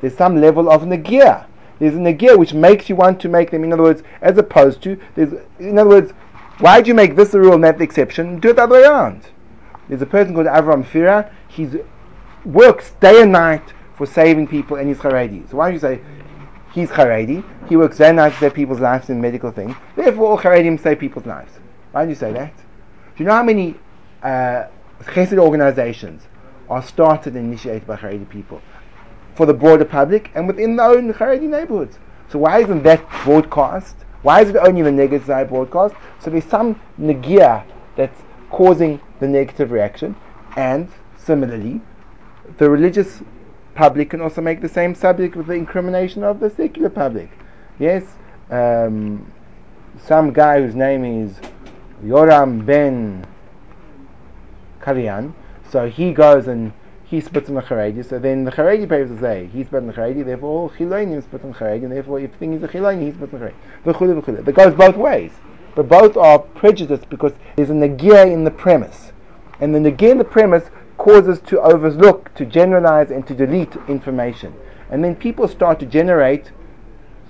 there's 0.00 0.16
some 0.16 0.40
level 0.40 0.70
of 0.70 0.82
nagia. 0.82 1.46
There's 1.78 1.94
a 1.94 1.98
nagia 1.98 2.36
which 2.36 2.52
makes 2.52 2.88
you 2.88 2.96
want 2.96 3.20
to 3.20 3.28
make 3.28 3.50
them. 3.50 3.64
In 3.64 3.72
other 3.72 3.82
words, 3.82 4.02
as 4.20 4.36
opposed 4.38 4.82
to 4.82 5.00
there's. 5.14 5.32
In 5.58 5.78
other 5.78 5.90
words, 5.90 6.12
why 6.58 6.80
do 6.80 6.88
you 6.88 6.94
make 6.94 7.16
this 7.16 7.30
the 7.30 7.40
rule 7.40 7.54
and 7.54 7.64
that 7.64 7.78
the 7.78 7.84
exception? 7.84 8.40
Do 8.40 8.50
it 8.50 8.56
the 8.56 8.62
other 8.62 8.74
way 8.74 8.82
around. 8.82 9.22
There's 9.88 10.02
a 10.02 10.06
person 10.06 10.34
called 10.34 10.46
Avram 10.46 10.84
Firer. 10.84 11.30
He 11.48 11.68
works 12.44 12.92
day 13.00 13.22
and 13.22 13.32
night 13.32 13.72
for 13.96 14.06
saving 14.06 14.46
people 14.46 14.76
and 14.76 14.88
he's 14.88 14.98
Haredi. 14.98 15.48
So 15.50 15.56
why 15.56 15.70
do 15.70 15.74
you 15.74 15.80
say 15.80 16.00
he's 16.72 16.90
Haredi. 16.90 17.44
He 17.68 17.76
works 17.76 17.98
very 17.98 18.14
nice 18.14 18.32
to 18.34 18.38
save 18.38 18.54
people's 18.54 18.80
lives 18.80 19.10
in 19.10 19.20
medical 19.20 19.50
things. 19.50 19.74
Therefore, 19.96 20.30
all 20.30 20.38
Haredim 20.38 20.80
save 20.80 20.98
people's 20.98 21.26
lives. 21.26 21.52
Why 21.92 22.04
do 22.04 22.10
you 22.10 22.14
say 22.14 22.32
that? 22.32 22.56
Do 22.56 23.24
you 23.24 23.24
know 23.24 23.34
how 23.34 23.42
many 23.42 23.74
uh, 24.22 24.66
chesed 25.02 25.38
organizations 25.38 26.22
are 26.70 26.82
started 26.82 27.34
and 27.34 27.46
initiated 27.46 27.86
by 27.86 27.96
Haredi 27.96 28.28
people 28.28 28.60
for 29.34 29.46
the 29.46 29.54
broader 29.54 29.84
public 29.84 30.30
and 30.34 30.46
within 30.46 30.76
their 30.76 30.90
own 30.90 31.12
Haredi 31.12 31.48
neighborhoods? 31.48 31.98
So 32.28 32.38
why 32.38 32.60
isn't 32.60 32.82
that 32.82 33.08
broadcast? 33.24 33.96
Why 34.22 34.42
is 34.42 34.50
it 34.50 34.56
only 34.56 34.82
the 34.82 34.92
negative 34.92 35.26
side 35.26 35.48
broadcast? 35.48 35.94
So 36.20 36.30
there's 36.30 36.44
some 36.44 36.80
negia 37.00 37.64
that's 37.96 38.20
causing 38.50 39.00
the 39.20 39.28
negative 39.28 39.70
reaction, 39.70 40.16
and 40.56 40.88
similarly, 41.16 41.80
the 42.58 42.70
religious 42.70 43.22
public 43.74 44.10
can 44.10 44.20
also 44.20 44.40
make 44.40 44.60
the 44.60 44.68
same 44.68 44.94
subject 44.94 45.36
with 45.36 45.46
the 45.46 45.52
incrimination 45.52 46.24
of 46.24 46.40
the 46.40 46.50
secular 46.50 46.90
public. 46.90 47.30
Yes, 47.78 48.04
um, 48.50 49.30
some 50.00 50.32
guy 50.32 50.60
whose 50.60 50.74
name 50.74 51.04
is 51.04 51.38
Yoram 52.02 52.64
ben 52.64 53.26
Karian, 54.80 55.34
so 55.70 55.88
he 55.88 56.12
goes 56.12 56.48
and 56.48 56.72
he 57.04 57.20
spits 57.20 57.48
on 57.48 57.54
the 57.54 57.62
Haredi, 57.62 58.04
so 58.04 58.18
then 58.18 58.44
the 58.44 58.50
Haredi 58.50 58.88
papers 58.88 59.18
say 59.20 59.48
he 59.52 59.62
spits 59.62 59.76
on 59.76 59.86
the 59.86 59.92
Haredi, 59.92 60.24
therefore 60.24 60.62
all 60.62 60.70
Chilonim 60.70 61.22
spit 61.22 61.42
on 61.42 61.52
the 61.52 61.58
Haredi, 61.58 61.84
and 61.84 61.92
therefore 61.92 62.20
if 62.20 62.32
the 62.32 62.38
thing 62.38 62.52
is 62.52 62.62
a 62.62 62.68
Chiloni, 62.68 63.06
he 63.06 63.12
spits 63.12 63.32
on 63.32 63.40
the 63.40 63.46
Haredi. 63.46 63.54
V'chule 63.84 64.20
v'chule. 64.20 64.54
Goes 64.54 64.74
both 64.74 64.96
ways. 64.96 65.32
But 65.78 65.88
both 65.88 66.16
are 66.16 66.40
prejudiced 66.40 67.08
because 67.08 67.34
there's 67.54 67.70
a 67.70 67.72
negia 67.72 68.26
in 68.26 68.42
the 68.42 68.50
premise. 68.50 69.12
And 69.60 69.72
the 69.72 69.78
negia 69.78 70.10
in 70.10 70.18
the 70.18 70.24
premise 70.24 70.70
causes 70.96 71.38
to 71.42 71.60
overlook, 71.60 72.34
to 72.34 72.44
generalize, 72.44 73.12
and 73.12 73.24
to 73.28 73.32
delete 73.32 73.76
information. 73.86 74.54
And 74.90 75.04
then 75.04 75.14
people 75.14 75.46
start 75.46 75.78
to 75.78 75.86
generate 75.86 76.50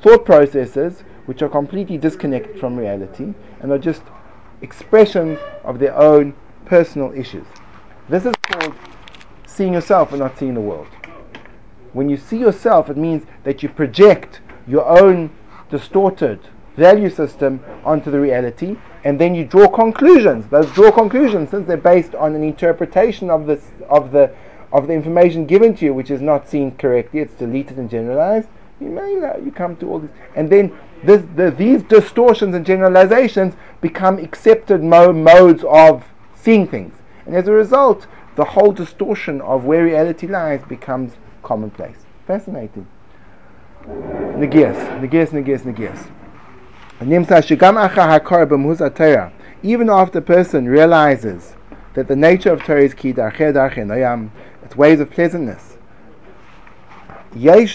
thought 0.01 0.25
processes 0.25 1.05
which 1.27 1.43
are 1.43 1.51
completely 1.51 1.99
disconnected 1.99 2.59
from 2.59 2.79
reality 2.79 3.35
and 3.61 3.71
are 3.71 3.79
just 3.79 4.01
expressions 4.63 5.39
of 5.63 5.79
their 5.79 5.95
own 5.95 6.33
personal 6.65 7.13
issues. 7.13 7.45
This 8.09 8.25
is 8.25 8.35
called 8.51 8.75
seeing 9.47 9.75
yourself 9.75 10.13
and 10.13 10.21
not 10.21 10.39
seeing 10.39 10.55
the 10.55 10.63
world. 10.63 10.89
When 11.93 12.09
you 12.09 12.17
see 12.17 12.39
yourself, 12.39 12.89
it 12.89 12.97
means 12.97 13.27
that 13.45 13.63
you 13.63 13.69
project 13.69 14.41
your 14.67 14.89
own 14.89 15.33
distorted 15.69 16.41
value 16.79 17.11
system 17.11 17.61
onto 17.85 18.11
the 18.11 18.21
reality, 18.21 18.77
and 19.05 19.21
then 19.21 19.35
you 19.35 19.45
draw 19.45 19.69
conclusions. 19.69 20.49
Those 20.49 20.71
draw 20.73 20.91
conclusions, 20.91 21.51
since 21.51 21.67
they're 21.67 21.77
based 21.77 22.14
on 22.14 22.35
an 22.35 22.43
interpretation 22.43 23.31
of 23.31 23.47
this 23.47 23.71
of 23.88 24.12
the 24.12 24.33
of 24.73 24.87
the 24.87 24.93
information 24.93 25.47
given 25.47 25.75
to 25.77 25.85
you, 25.85 25.95
which 25.95 26.11
is 26.11 26.21
not 26.21 26.49
seen 26.49 26.77
correctly, 26.77 27.21
it's 27.21 27.35
deleted 27.35 27.79
and 27.79 27.91
generalized. 27.91 28.49
You 28.81 28.91
may 28.91 29.12
you 29.45 29.53
come 29.53 29.77
to 29.77 29.91
all 29.91 29.99
this, 30.01 30.11
and 30.37 30.51
then 30.51 30.73
this, 31.03 31.23
the, 31.37 31.51
these 31.51 31.83
distortions 31.83 32.55
and 32.55 32.64
generalizations 32.64 33.55
become 33.81 34.19
accepted 34.19 34.83
mo- 34.83 35.12
modes 35.12 35.64
of 35.69 36.05
seeing 36.35 36.67
things, 36.67 36.95
and 37.27 37.35
as 37.35 37.49
a 37.49 37.53
result, 37.53 38.07
the 38.37 38.45
whole 38.45 38.73
distortion 38.73 39.41
of 39.41 39.64
where 39.64 39.85
reality 39.85 40.27
lies 40.27 40.62
becomes 40.69 41.14
commonplace. 41.43 42.07
Fascinating. 42.27 42.87
Negias, 43.87 44.77
negias, 45.01 45.31
negias, 45.31 45.62
negias. 45.62 46.09
Even 47.01 47.25
after 49.89 50.19
a 50.19 50.21
person 50.21 50.69
realizes 50.69 51.55
that 51.95 52.09
the 52.09 52.17
nature 52.17 52.53
of 52.53 52.65
Torah 52.65 52.83
is 52.83 52.93
ki 52.93 53.11
its 53.11 54.77
ways 54.77 54.99
of 54.99 55.09
pleasantness, 55.09 55.79
you 57.37 57.69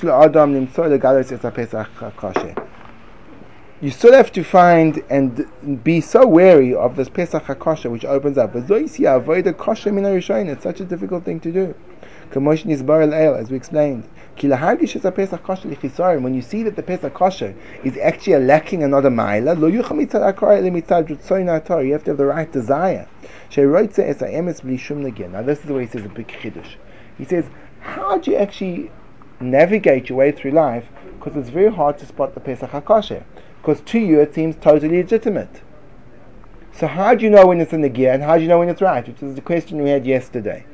still 3.90 4.14
have 4.14 4.32
to 4.32 4.44
find 4.44 5.04
and 5.10 5.84
be 5.84 6.00
so 6.02 6.28
wary 6.28 6.76
of 6.76 6.98
this 6.98 7.08
Pesach 7.08 7.46
HaKosher 7.46 7.90
which 7.90 8.04
opens 8.04 8.38
up. 8.38 8.54
It's 8.56 10.64
such 10.64 10.82
a 10.82 10.86
difficult 10.86 11.24
thing 11.24 11.40
to 11.40 11.52
do. 11.52 11.74
As 12.36 13.52
we 13.52 13.58
explained. 13.58 14.10
When 14.40 14.52
you 16.34 16.42
see 16.42 16.64
that 16.64 16.76
the 16.76 16.82
Pesach 16.82 17.14
Kosher 17.14 17.54
is 17.84 17.96
actually 17.98 18.44
lacking 18.44 18.82
another 18.82 19.12
mile, 19.12 19.70
you 19.70 19.84
have 19.84 19.90
to 20.00 20.20
have 20.20 22.18
the 22.18 22.26
right 22.26 22.52
desire. 22.52 23.08
Now 23.56 25.42
this 25.44 25.60
is 25.60 25.66
the 25.66 25.74
way 25.76 25.86
he 25.86 25.92
says 25.92 26.06
a 26.06 26.10
big 26.10 26.28
chiddush. 26.28 26.76
He 27.20 27.26
says, 27.26 27.46
how 27.82 28.18
do 28.18 28.32
you 28.32 28.38
actually 28.38 28.90
navigate 29.40 30.10
your 30.10 30.18
way 30.18 30.32
through 30.32 30.52
life? 30.52 30.86
Because 31.20 31.36
it's 31.38 31.50
very 31.50 31.72
hard 31.72 32.00
to 32.00 32.08
spot 32.08 32.34
the 32.34 32.40
Pesach 32.40 32.72
HaKosher 32.72 33.24
because 33.62 33.82
to 33.82 34.00
you 34.00 34.20
it 34.20 34.34
seems 34.34 34.56
totally 34.56 34.98
legitimate. 34.98 35.62
So 36.72 36.88
how 36.88 37.14
do 37.14 37.24
you 37.24 37.30
know 37.30 37.46
when 37.46 37.62
it's 37.62 37.74
in 37.74 37.82
the 37.82 37.90
gear 37.90 38.12
and 38.12 38.24
how 38.24 38.38
do 38.38 38.42
you 38.42 38.50
know 38.50 38.58
when 38.58 38.70
it's 38.70 38.82
right? 38.82 39.08
Which 39.08 39.22
is 39.22 39.36
the 39.36 39.42
question 39.42 39.84
we 39.84 39.92
had 39.92 40.08
yesterday. 40.08 40.66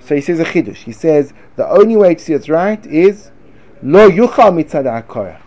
So 0.00 0.14
he 0.14 0.20
says 0.20 0.40
a 0.40 0.44
chidush. 0.44 0.76
He 0.76 0.92
says 0.92 1.32
the 1.56 1.68
only 1.68 1.96
way 1.96 2.14
to 2.14 2.22
see 2.22 2.32
it's 2.32 2.48
right 2.48 2.84
is 2.86 3.30
lo 3.82 4.08
yuchal 4.08 4.52
mitzad 4.52 5.40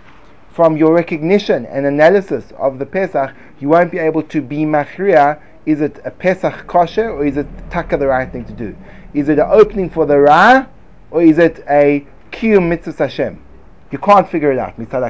From 0.50 0.78
your 0.78 0.94
recognition 0.94 1.66
and 1.66 1.86
analysis 1.86 2.52
of 2.58 2.80
the 2.80 2.86
Pesach, 2.86 3.34
you 3.60 3.70
won't 3.70 3.92
be 3.92 3.98
able 3.98 4.24
to 4.24 4.42
be 4.42 4.66
machria. 4.66 5.42
Is 5.66 5.82
it 5.82 6.00
a 6.04 6.12
Pesach 6.12 6.68
kosher 6.68 7.10
or 7.10 7.26
is 7.26 7.38
it 7.38 7.48
taka 7.70 7.98
the 7.98 8.08
right 8.08 8.32
thing 8.32 8.46
to 8.46 8.54
do? 8.54 8.76
Is 9.14 9.30
it 9.30 9.40
an 9.40 9.48
opening 9.50 9.90
for 9.90 10.06
the 10.06 10.18
ra 10.18 10.68
or 11.12 11.22
is 11.22 11.38
it 11.38 11.64
a 11.70 12.06
kiyum 12.32 12.70
mitzvah 12.70 13.04
Hashem? 13.04 13.42
You 13.92 13.98
can't 13.98 14.30
figure 14.30 14.52
it 14.52 14.60
out 14.60 14.78
mitzad 14.78 15.04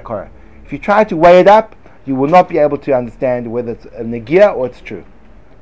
if 0.69 0.73
you 0.73 0.77
try 0.77 1.03
to 1.05 1.17
weigh 1.17 1.39
it 1.39 1.47
up, 1.47 1.75
you 2.05 2.13
will 2.13 2.27
not 2.27 2.47
be 2.47 2.59
able 2.59 2.77
to 2.77 2.95
understand 2.95 3.51
whether 3.51 3.71
it's 3.71 3.85
a 3.85 4.03
negia 4.03 4.55
or 4.55 4.67
it's 4.67 4.81
true. 4.81 5.03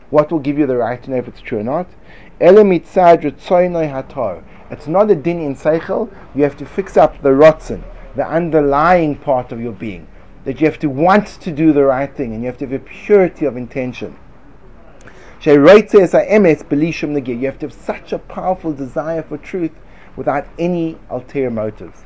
What 0.09 0.29
will 0.29 0.39
give 0.39 0.57
you 0.57 0.65
the 0.65 0.75
right 0.75 1.01
to 1.01 1.09
know 1.09 1.15
if 1.15 1.29
it's 1.29 1.39
true 1.39 1.59
or 1.59 1.63
not? 1.63 1.87
It's 2.39 2.95
not 4.87 5.09
a 5.09 5.15
din 5.15 5.39
in 5.39 5.55
seichel. 5.55 6.11
You 6.35 6.43
have 6.43 6.57
to 6.57 6.65
fix 6.65 6.97
up 6.97 7.21
the 7.21 7.29
rotzen, 7.29 7.83
the 8.15 8.27
underlying 8.27 9.15
part 9.15 9.51
of 9.51 9.59
your 9.59 9.71
being. 9.71 10.07
That 10.45 10.61
you 10.61 10.67
have 10.67 10.79
to 10.79 10.89
want 10.89 11.27
to 11.27 11.51
do 11.51 11.73
the 11.73 11.83
right 11.83 12.13
thing 12.13 12.33
and 12.33 12.41
you 12.41 12.47
have 12.47 12.57
to 12.59 12.67
have 12.67 12.81
a 12.81 12.83
purity 12.83 13.45
of 13.45 13.57
intention. 13.57 14.17
You 15.43 15.63
have 15.63 15.89
to 15.89 15.99
have 17.61 17.73
such 17.73 18.13
a 18.13 18.19
powerful 18.19 18.73
desire 18.73 19.23
for 19.23 19.37
truth 19.37 19.71
without 20.15 20.47
any 20.57 20.97
ulterior 21.09 21.51
motives. 21.51 22.03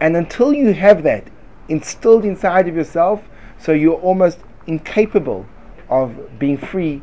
And 0.00 0.16
until 0.16 0.52
you 0.52 0.74
have 0.74 1.02
that, 1.04 1.28
instilled 1.68 2.24
inside 2.24 2.68
of 2.68 2.74
yourself, 2.74 3.22
so 3.58 3.72
you're 3.72 4.00
almost 4.00 4.40
incapable 4.66 5.46
of 5.88 6.38
being 6.38 6.58
free 6.58 7.02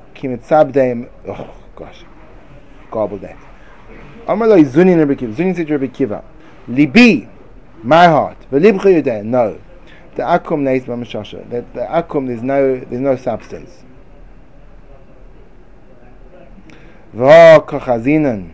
Kimitzabdeim. 0.15 1.09
Oh, 1.27 1.53
gosh. 1.75 2.03
Gobbled 2.89 3.21
that. 3.21 3.37
Amalai 4.27 4.65
Zunin 4.65 4.99
Rabbi 4.99 5.15
Akiva. 5.15 5.35
Zunin 5.35 5.55
said 5.55 5.69
Rabbi 5.69 5.87
Akiva, 5.87 6.23
Libi, 6.67 7.27
my 7.83 8.05
heart. 8.05 8.37
Velibcha 8.51 9.01
Yudeh. 9.01 9.23
No. 9.23 9.59
The 10.15 10.23
akum 10.23 10.61
neis 10.61 10.83
mamashasha. 10.83 11.49
That 11.49 11.73
the 11.73 11.81
akum, 11.81 12.27
there's 12.27 12.43
no, 12.43 12.79
there's 12.79 13.01
no 13.01 13.15
substance. 13.15 13.83
Va 17.13 17.63
kachazinan. 17.65 18.51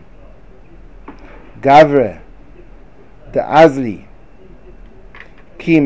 Gavre. 1.60 2.20
The 3.32 3.40
azli. 3.40 4.06
Ki 5.58 5.80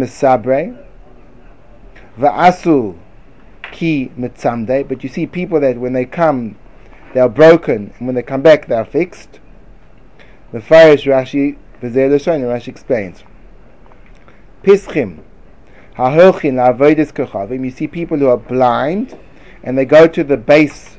va 2.19 2.29
asu 2.29 2.95
ki 3.73 4.13
mitzamde. 4.17 4.87
But 4.89 5.03
you 5.03 5.09
see 5.09 5.27
people 5.27 5.59
that 5.61 5.79
when 5.79 5.95
they 5.95 6.05
come, 6.05 6.57
they 7.15 7.21
are 7.21 7.29
broken, 7.29 7.93
and 7.99 8.07
when 8.07 8.15
they 8.15 8.23
come 8.23 8.43
back, 8.43 8.67
they 8.67 8.75
are 8.75 8.85
fixed. 8.85 9.41
The 10.53 10.61
Farish 10.61 11.05
Rashi, 11.05 11.57
Rashi 11.81 12.69
explains. 12.69 13.25
Pischim, 14.63 15.23
ha'holchin 15.95 16.55
la'avoidis 16.55 17.13
kochavim. 17.13 17.65
You 17.65 17.71
see 17.71 17.89
people 17.89 18.19
who 18.19 18.29
are 18.29 18.37
blind, 18.37 19.19
and 19.63 19.77
they 19.77 19.85
go 19.85 20.07
to 20.07 20.23
the 20.23 20.37
base 20.37 20.97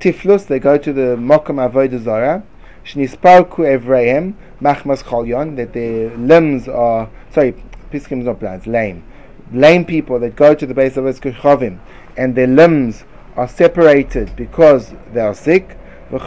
tiflus, 0.00 0.46
they 0.46 0.58
go 0.58 0.76
to 0.76 0.92
the 0.92 1.16
mokum 1.16 1.56
avodah 1.70 2.02
zara, 2.02 2.42
shnisparku 2.84 3.78
evreim, 3.78 4.34
machmas 4.60 5.02
cholyon, 5.02 5.56
that 5.56 5.72
their 5.72 6.14
limbs 6.16 6.68
are, 6.68 7.08
sorry, 7.30 7.54
Piskim 7.90 8.20
is 8.20 8.26
not 8.26 8.40
blind, 8.40 8.66
lame. 8.66 9.04
Lame 9.52 9.84
people 9.84 10.18
that 10.18 10.34
go 10.34 10.54
to 10.54 10.66
the 10.66 10.74
base 10.74 10.96
of 10.96 11.04
Eskechovim 11.04 11.78
and 12.16 12.34
their 12.34 12.46
limbs 12.46 13.04
are 13.36 13.48
separated 13.48 14.34
because 14.36 14.94
they 15.12 15.20
are 15.20 15.34
sick. 15.34 15.76
And 16.10 16.20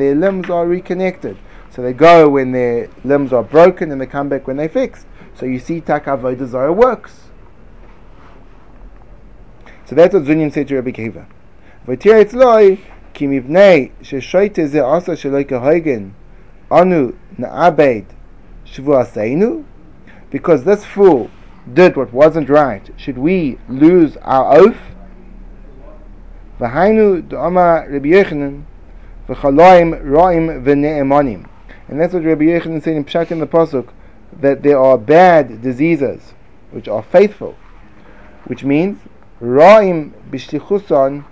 their 0.00 0.14
limbs 0.14 0.50
are 0.50 0.66
reconnected. 0.66 1.36
So 1.70 1.80
they 1.82 1.92
go 1.92 2.28
when 2.28 2.52
their 2.52 2.90
limbs 3.04 3.32
are 3.32 3.42
broken 3.42 3.90
and 3.90 4.00
they 4.00 4.06
come 4.06 4.28
back 4.28 4.46
when 4.46 4.58
they're 4.58 4.68
fixed. 4.68 5.06
So 5.34 5.46
you 5.46 5.58
see 5.58 5.80
Takavoy 5.80 6.36
desire 6.36 6.72
works. 6.72 7.30
So 9.86 9.94
that's 9.94 10.14
what 10.14 10.24
Zunyan 10.24 10.52
said 10.52 10.68
to 10.68 10.76
Rabbi 10.76 10.90
Akiva. 10.90 11.26
Anu 16.70 17.14
because 20.30 20.64
this 20.64 20.84
fool 20.84 21.30
did 21.70 21.96
what 21.96 22.12
wasn't 22.12 22.48
right, 22.48 22.90
should 22.96 23.18
we 23.18 23.58
lose 23.68 24.16
our 24.18 24.56
oath? 24.56 24.76
Ra'im. 26.58 27.12
And 31.88 32.00
that's 32.00 32.14
what 32.14 32.24
Rabbi 32.24 32.44
Yochanan 32.44 32.82
said 32.82 32.96
in 32.96 33.04
Pshat 33.04 33.30
in 33.30 33.38
the 33.38 33.46
Pasuk, 33.46 33.88
that 34.40 34.62
there 34.62 34.78
are 34.78 34.96
bad 34.96 35.60
diseases 35.62 36.34
which 36.70 36.88
are 36.88 37.02
faithful, 37.02 37.56
which 38.44 38.64
means 38.64 38.98
ra'im 39.40 40.12
b'shtichuson 40.30 41.24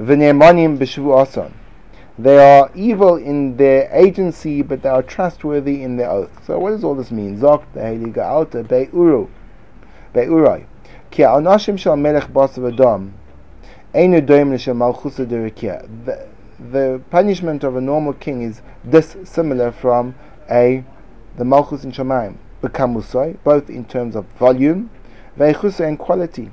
v'ne'emanim 0.00 0.78
b'shvu'ason. 0.78 1.52
They 2.18 2.38
are 2.38 2.70
evil 2.74 3.16
in 3.16 3.58
their 3.58 3.90
agency, 3.92 4.62
but 4.62 4.82
they 4.82 4.88
are 4.88 5.02
trustworthy 5.02 5.82
in 5.82 5.96
their 5.96 6.08
oath. 6.08 6.30
So 6.46 6.58
what 6.58 6.70
does 6.70 6.82
all 6.82 6.94
this 6.94 7.10
mean? 7.10 7.38
Zok 7.38 7.64
the 7.74 8.24
alta 8.24 8.62
be'uru 8.62 9.28
be'urai. 10.14 10.64
Ki 11.10 11.24
ha'anashim 11.24 11.78
shel 11.78 11.96
melech 11.96 12.28
malchusa 12.28 12.72
derikia. 15.26 15.86
The 16.58 17.02
punishment 17.10 17.64
of 17.64 17.76
a 17.76 17.82
normal 17.82 18.14
king 18.14 18.40
is 18.40 18.62
dissimilar 18.88 19.72
from 19.72 20.14
a 20.50 20.84
the 21.36 21.44
malchus 21.44 21.84
in 21.84 21.92
Shemaim. 21.92 22.36
Bekamusai, 22.62 23.36
both 23.44 23.68
in 23.68 23.84
terms 23.84 24.16
of 24.16 24.24
volume, 24.38 24.88
ve'chusa 25.38 25.86
and 25.86 25.98
quality. 25.98 26.50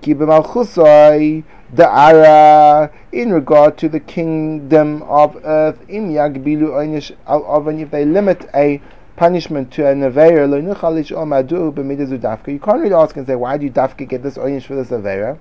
Ki 0.00 0.14
b'malchusai 0.14 1.42
da'ara 1.74 2.90
in 3.12 3.32
regard 3.32 3.76
to 3.76 3.88
the 3.88 4.00
kingdom 4.00 5.02
of 5.02 5.36
earth 5.44 5.78
im 5.88 6.10
yagbilu 6.10 6.70
oynish 6.70 7.12
al 7.26 7.44
oven 7.46 7.80
if 7.80 7.90
they 7.90 8.04
limit 8.04 8.48
a 8.54 8.80
punishment 9.16 9.70
to 9.72 9.84
a 9.84 9.92
nevera 9.94 10.48
lo 10.48 10.60
nuchalish 10.60 11.10
omadu 11.10 11.72
b'midazu 11.72 12.18
dafka. 12.18 12.52
You 12.52 12.60
can't 12.60 12.80
really 12.80 12.94
ask 12.94 13.16
and 13.16 13.26
say 13.26 13.34
why 13.34 13.56
do 13.58 13.66
you 13.66 13.72
dafka 13.72 14.08
get 14.08 14.22
this 14.22 14.38
oynish 14.38 14.64
for 14.64 14.76
this 14.76 14.88
nevera? 14.88 15.36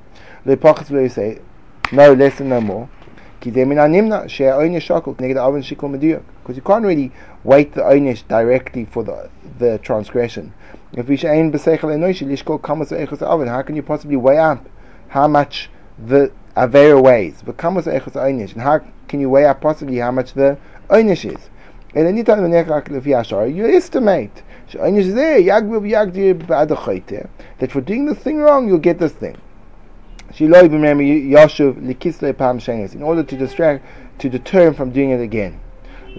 Le 0.45 0.57
pachas 0.57 0.89
will 0.89 1.07
say 1.09 1.39
no 1.91 2.13
less 2.13 2.39
and 2.39 2.49
no 2.49 2.59
more. 2.59 2.89
Ki 3.39 3.51
zemina 3.51 3.87
nimna 3.87 4.27
she 4.27 4.43
oynish 4.43 4.87
shakul 4.87 5.15
neged 5.15 5.37
oven 5.37 5.61
mediyuk 5.61 6.23
because 6.41 6.55
you 6.55 6.63
can't 6.63 6.83
really 6.83 7.11
weight 7.43 7.73
the 7.75 7.81
oynish 7.81 8.27
directly 8.27 8.85
for 8.85 9.03
the 9.03 9.29
the 9.59 9.77
transgression 9.77 10.51
how 10.95 11.03
can 13.61 13.75
you 13.75 13.83
possibly 13.83 14.15
weigh 14.15 14.37
up 14.37 14.65
how 15.09 15.27
much 15.27 15.69
the 15.97 16.31
Avera 16.57 17.01
weighs. 17.01 17.41
And 17.45 18.61
how 18.61 18.79
can 19.07 19.19
you 19.19 19.29
weigh 19.29 19.45
up 19.45 19.61
possibly 19.61 19.97
how 19.97 20.11
much 20.11 20.33
the 20.33 20.57
Einish 20.89 21.31
is? 21.31 21.49
And 21.95 22.07
anytime 22.07 22.41
the 22.41 22.49
neckle 22.49 22.95
of 22.95 23.07
Yasha, 23.07 23.49
you 23.49 23.67
estimate 23.67 24.43
that 27.59 27.71
for 27.71 27.81
doing 27.81 28.05
this 28.05 28.17
thing 28.17 28.39
wrong, 28.39 28.67
you'll 28.67 28.79
get 28.79 28.99
this 28.99 29.13
thing. 29.13 29.37
In 30.39 30.53
order 33.03 33.23
to 33.23 33.37
distract, 33.37 33.85
to 34.19 34.29
deter 34.29 34.67
him 34.67 34.73
from 34.73 34.91
doing 34.91 35.11
it 35.11 35.21
again. 35.21 35.59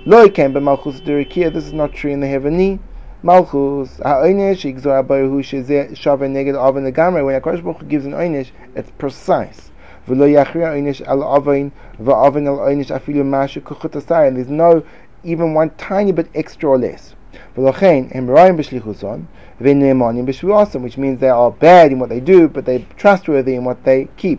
This 0.07 1.65
is 1.65 1.73
not 1.73 1.93
true 1.93 2.11
in 2.11 2.21
the 2.21 2.27
heavenly. 2.27 2.79
Malchus, 3.21 3.99
ha'oinish, 3.99 4.65
igzor 4.65 5.03
abaruhu 5.03 5.43
shezeh 5.43 5.91
shava 5.97 6.29
neged 6.29 6.55
avon 6.55 6.85
legamre. 6.85 7.25
When 7.25 7.35
HaKadosh 7.41 7.65
Baruch 7.65 7.89
gives 7.89 8.07
an 8.07 8.13
oinish, 8.13 8.53
it's 8.77 8.93
precise. 8.93 9.73
V'lo 10.07 10.33
yachri 10.33 10.63
oinish 10.63 11.05
al 11.05 11.25
avon 11.25 11.73
v'avon 12.01 12.47
al 12.47 12.59
oinish 12.59 12.97
afilu 12.97 13.25
mashu 13.25 13.61
kuchut 13.61 13.97
asar. 13.97 14.27
And 14.27 14.37
there's 14.37 14.47
no 14.47 14.85
even 15.25 15.53
one 15.53 15.71
tiny 15.71 16.13
bit 16.13 16.29
extra 16.33 16.71
or 16.71 16.79
less. 16.79 17.17
V'lochein, 17.57 18.13
hem 18.13 18.29
roim 18.29 18.57
b'shlichuson, 18.57 19.25
v'ne'emanim 19.61 20.25
b'shvuasim, 20.25 20.83
which 20.83 20.97
means 20.97 21.19
they 21.19 21.29
are 21.29 21.51
bad 21.51 21.91
in 21.91 21.99
what 21.99 22.11
they 22.11 22.21
do, 22.21 22.47
but 22.47 22.67
they're 22.67 22.87
trustworthy 22.97 23.57
in 23.57 23.65
what 23.65 23.83
they 23.83 24.07
keep. 24.17 24.39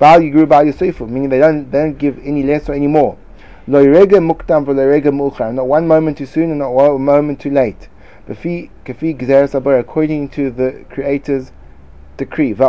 Ba'al 0.00 0.28
yigru 0.28 0.46
ba'al 0.46 0.72
yoseifu, 0.72 1.08
meaning 1.08 1.28
they 1.28 1.38
don't, 1.38 1.70
they 1.70 1.78
don't 1.78 1.96
give 1.96 2.18
any 2.24 2.42
less 2.42 2.68
or 2.68 2.74
any 2.74 2.88
more. 2.88 3.16
Not 3.68 3.86
one 3.86 4.24
moment 5.86 6.18
too 6.18 6.26
soon 6.26 6.50
and 6.50 6.58
not 6.58 6.72
one 6.72 7.02
moment 7.02 7.40
too 7.40 7.50
late 7.50 7.88
according 8.28 10.28
to 10.30 10.50
the 10.50 10.84
Creator's 10.90 11.52
decree. 12.16 12.52
And 12.52 12.64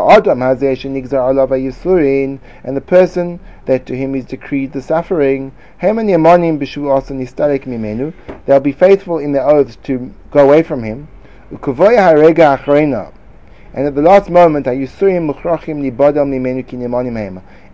the 2.76 2.82
person 2.82 3.40
that 3.66 3.86
to 3.86 3.96
him 3.96 4.16
is 4.16 4.26
decreed 4.26 4.74
the 4.74 4.82
suffering, 4.82 5.52
they'll 8.46 8.60
be 8.60 8.72
faithful 8.72 9.18
in 9.18 9.32
their 9.32 9.48
oaths 9.48 9.78
to 9.84 10.14
go 10.32 10.48
away 10.48 10.64
from 10.64 10.84
him. 10.84 11.08
And 13.74 13.86
at 13.86 13.96
the 13.96 14.02
last 14.02 14.30
moment, 14.30 14.66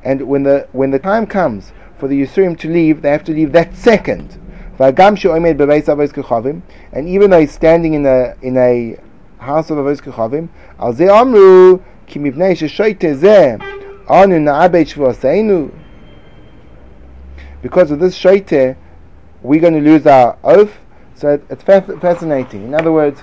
and 0.05 0.27
when 0.27 0.43
the 0.43 0.67
when 0.73 0.91
the 0.91 0.99
time 0.99 1.25
comes 1.25 1.71
for 1.97 2.09
the 2.09 2.21
Yisurim 2.21 2.57
to 2.59 2.69
leave, 2.69 3.01
they 3.01 3.11
have 3.11 3.23
to 3.23 3.31
leave 3.31 3.53
that 3.53 3.73
second. 3.75 4.37
And 4.79 4.99
even 7.07 7.29
though 7.29 7.39
he's 7.39 7.51
standing 7.51 7.93
in 7.93 8.05
a 8.05 8.35
in 8.41 8.57
a 8.57 8.97
house 9.39 9.69
of 9.69 9.77
Avos 9.77 10.01
Kechavim, 10.01 10.49
al 10.79 10.93
ze 10.93 11.07
amru 11.07 11.81
ki 12.07 12.19
mivnei 12.19 12.55
sheshoite 12.55 13.15
ze 13.15 13.57
anu 14.07 14.39
shvoseinu. 14.39 15.71
Because 17.61 17.91
of 17.91 17.99
this 17.99 18.17
shoite, 18.17 18.75
we're 19.41 19.61
going 19.61 19.73
to 19.73 19.81
lose 19.81 20.07
our 20.07 20.37
oath. 20.43 20.79
So 21.15 21.29
it, 21.33 21.45
it's 21.49 21.63
fascinating. 21.63 22.63
In 22.63 22.73
other 22.73 22.91
words, 22.91 23.21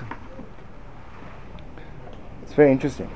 it's 2.41 2.53
very 2.53 2.71
interesting. 2.71 3.09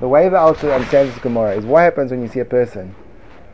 The 0.00 0.08
way 0.08 0.28
the 0.28 0.36
Alter 0.36 0.72
understands 0.72 1.14
this 1.14 1.22
Gemara 1.22 1.56
is 1.56 1.64
what 1.64 1.80
happens 1.80 2.10
when 2.10 2.22
you 2.22 2.28
see 2.28 2.40
a 2.40 2.44
person 2.44 2.94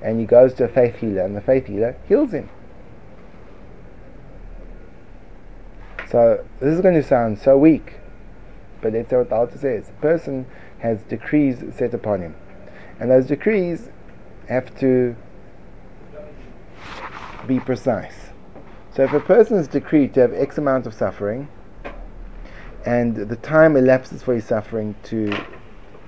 and 0.01 0.19
he 0.19 0.27
goes 0.27 0.55
to 0.55 0.65
a 0.65 0.69
faith 0.69 0.97
healer 0.97 1.23
and 1.23 1.37
the 1.37 1.41
faith 1.41 1.67
healer 1.67 1.97
heals 2.07 2.33
him. 2.33 2.49
So 6.11 6.45
this 6.61 6.75
is 6.75 6.81
going 6.81 6.95
to 6.95 7.03
sound 7.03 7.39
so 7.39 7.59
weak, 7.59 7.97
but 8.81 8.93
that's 8.95 9.13
what 9.13 9.29
the 9.29 9.35
Alter 9.35 9.59
says. 9.59 9.91
A 9.91 10.01
person 10.01 10.47
has 10.79 11.03
decrees 11.03 11.63
set 11.75 11.93
upon 11.93 12.23
him, 12.23 12.35
and 12.99 13.11
those 13.11 13.27
decrees 13.27 13.91
have 14.49 14.75
to 14.81 15.15
be 17.47 17.61
precise. 17.61 18.31
So 18.95 19.05
if 19.05 19.13
a 19.13 19.21
person 19.21 19.59
is 19.59 19.69
decreed 19.69 20.15
to 20.15 20.21
have 20.21 20.33
X 20.33 20.57
amount 20.57 20.87
of 20.87 20.95
suffering, 20.95 21.49
and 22.87 23.15
the 23.15 23.37
time 23.37 23.77
elapses 23.77 24.23
for 24.23 24.35
his 24.35 24.47
suffering 24.47 24.95
to 25.05 25.31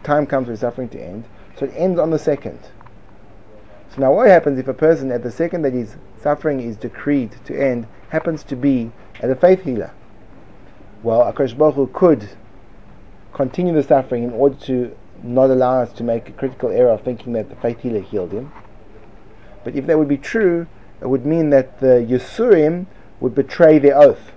time 0.03 0.27
comes 0.27 0.47
for 0.47 0.53
his 0.53 0.61
suffering 0.61 0.89
to 0.91 1.01
end, 1.01 1.25
so 1.59 1.67
it 1.67 1.73
ends 1.77 1.99
on 1.99 2.11
the 2.11 2.19
second. 2.19 2.59
So 3.95 4.01
now 4.01 4.13
what 4.13 4.29
happens 4.29 4.59
if 4.59 4.69
a 4.69 4.75
person 4.75 5.11
at 5.11 5.25
the 5.25 5.33
second 5.33 5.63
that 5.63 5.73
his 5.73 5.97
suffering 6.23 6.61
is 6.61 6.77
decreed 6.77 7.35
to 7.45 7.61
end 7.61 7.89
happens 8.11 8.45
to 8.45 8.57
be 8.57 8.93
as 9.21 9.31
a 9.31 9.35
faith 9.35 9.65
healer. 9.65 9.93
Well, 11.03 11.21
Akash 11.21 11.59
Baruch 11.59 11.93
could 11.93 12.29
continue 13.33 13.75
the 13.75 13.83
suffering 13.83 14.23
in 14.23 14.33
order 14.33 14.55
to 14.67 14.97
not 15.23 15.51
allow 15.51 15.81
us 15.81 15.93
to 15.95 16.05
make 16.05 16.29
a 16.29 16.33
critical 16.33 16.71
error 16.71 16.91
of 16.91 17.03
thinking 17.03 17.33
that 17.33 17.49
the 17.51 17.57
faith 17.57 17.81
healer 17.81 18.01
healed 18.01 18.33
him. 18.33 18.53
But 19.65 19.75
if 19.75 19.87
that 19.87 19.99
would 19.99 20.09
be 20.09 20.19
true, 20.19 20.69
it 21.01 21.09
would 21.09 21.27
mean 21.27 21.51
that 21.51 21.81
the 21.81 22.07
Yisurim 22.09 22.87
would 23.19 23.35
betray 23.35 23.79
their 23.79 23.97
oath. 23.97 24.33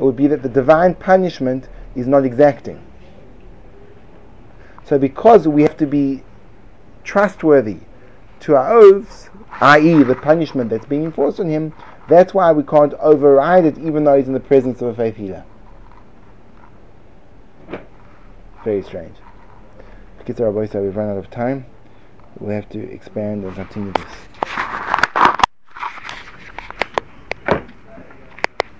It 0.00 0.02
would 0.02 0.16
be 0.16 0.26
that 0.26 0.42
the 0.42 0.48
divine 0.48 0.94
punishment 0.94 1.68
is 1.94 2.06
not 2.06 2.24
exacting. 2.24 2.84
So 4.84 4.98
because 4.98 5.46
we 5.46 5.62
have 5.62 5.76
to 5.76 5.86
be 5.86 6.22
trustworthy 7.04 7.78
to 8.40 8.56
our 8.56 8.72
oaths, 8.72 9.30
i.e., 9.60 10.02
the 10.02 10.14
punishment 10.14 10.70
that's 10.70 10.86
being 10.86 11.04
enforced 11.04 11.40
on 11.40 11.48
him, 11.48 11.72
that's 12.08 12.32
why 12.32 12.52
we 12.52 12.62
can't 12.62 12.94
override 12.94 13.64
it 13.64 13.78
even 13.78 14.04
though 14.04 14.16
he's 14.16 14.28
in 14.28 14.34
the 14.34 14.40
presence 14.40 14.80
of 14.80 14.88
a 14.88 14.94
faith 14.94 15.16
healer. 15.16 15.44
Very 18.64 18.82
strange. 18.82 19.16
Kitzur 20.24 20.54
Rabbi, 20.54 20.78
we've 20.80 20.96
run 20.96 21.10
out 21.10 21.16
of 21.16 21.30
time. 21.30 21.64
We'll 22.38 22.54
have 22.54 22.68
to 22.70 22.78
expand 22.78 23.44
and 23.44 23.54
continue 23.54 23.92
this. 23.92 24.27